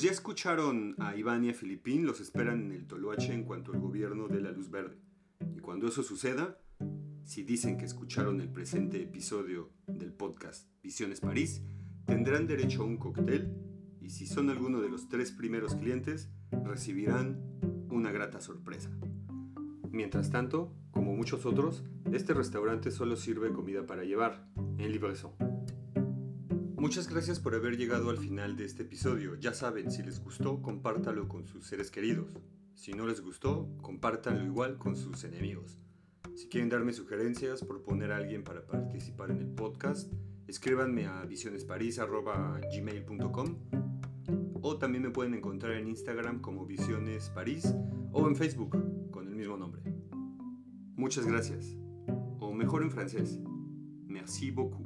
Ya 0.04 0.10
escucharon 0.10 0.96
a 0.98 1.16
Iván 1.16 1.44
y 1.44 1.48
a 1.48 1.54
Filipín, 1.54 2.04
los 2.04 2.20
esperan 2.20 2.60
en 2.60 2.72
el 2.72 2.86
Toloache 2.86 3.32
en 3.32 3.44
cuanto 3.44 3.72
el 3.72 3.80
gobierno 3.80 4.28
dé 4.28 4.38
la 4.38 4.50
luz 4.50 4.70
verde. 4.70 4.98
Y 5.56 5.60
cuando 5.60 5.86
eso 5.86 6.02
suceda, 6.02 6.58
si 7.22 7.42
dicen 7.42 7.78
que 7.78 7.86
escucharon 7.86 8.42
el 8.42 8.50
presente 8.50 9.00
episodio 9.00 9.72
del 9.86 10.12
podcast 10.12 10.68
Visiones 10.82 11.20
París, 11.20 11.62
tendrán 12.04 12.46
derecho 12.46 12.82
a 12.82 12.84
un 12.84 12.98
cóctel 12.98 13.56
y 14.02 14.10
si 14.10 14.26
son 14.26 14.50
alguno 14.50 14.82
de 14.82 14.90
los 14.90 15.08
tres 15.08 15.32
primeros 15.32 15.74
clientes, 15.74 16.28
recibirán 16.50 17.40
una 17.88 18.12
grata 18.12 18.42
sorpresa. 18.42 18.90
Mientras 19.90 20.28
tanto, 20.30 20.76
como 20.90 21.16
muchos 21.16 21.46
otros, 21.46 21.82
este 22.12 22.34
restaurante 22.34 22.90
solo 22.90 23.16
sirve 23.16 23.54
comida 23.54 23.86
para 23.86 24.04
llevar, 24.04 24.46
en 24.76 24.92
livraison. 24.92 25.53
Muchas 26.84 27.08
gracias 27.08 27.40
por 27.40 27.54
haber 27.54 27.78
llegado 27.78 28.10
al 28.10 28.18
final 28.18 28.58
de 28.58 28.66
este 28.66 28.82
episodio. 28.82 29.36
Ya 29.36 29.54
saben, 29.54 29.90
si 29.90 30.02
les 30.02 30.22
gustó, 30.22 30.60
compártalo 30.60 31.28
con 31.28 31.46
sus 31.46 31.66
seres 31.66 31.90
queridos. 31.90 32.30
Si 32.74 32.92
no 32.92 33.06
les 33.06 33.22
gustó, 33.22 33.70
compártanlo 33.80 34.44
igual 34.44 34.76
con 34.76 34.94
sus 34.94 35.24
enemigos. 35.24 35.78
Si 36.34 36.46
quieren 36.48 36.68
darme 36.68 36.92
sugerencias, 36.92 37.64
proponer 37.64 38.12
a 38.12 38.18
alguien 38.18 38.44
para 38.44 38.66
participar 38.66 39.30
en 39.30 39.38
el 39.38 39.48
podcast, 39.48 40.12
escríbanme 40.46 41.06
a 41.06 41.24
visionesparis.gmail.com 41.24 43.56
o 44.60 44.76
también 44.76 45.04
me 45.04 45.10
pueden 45.10 45.32
encontrar 45.32 45.78
en 45.78 45.88
Instagram 45.88 46.42
como 46.42 46.66
Visiones 46.66 47.30
París 47.30 47.74
o 48.12 48.28
en 48.28 48.36
Facebook 48.36 49.10
con 49.10 49.26
el 49.26 49.34
mismo 49.34 49.56
nombre. 49.56 49.80
Muchas 50.96 51.24
gracias. 51.24 51.78
O 52.40 52.52
mejor 52.52 52.82
en 52.82 52.90
francés. 52.90 53.38
Merci 54.06 54.50
beaucoup. 54.50 54.83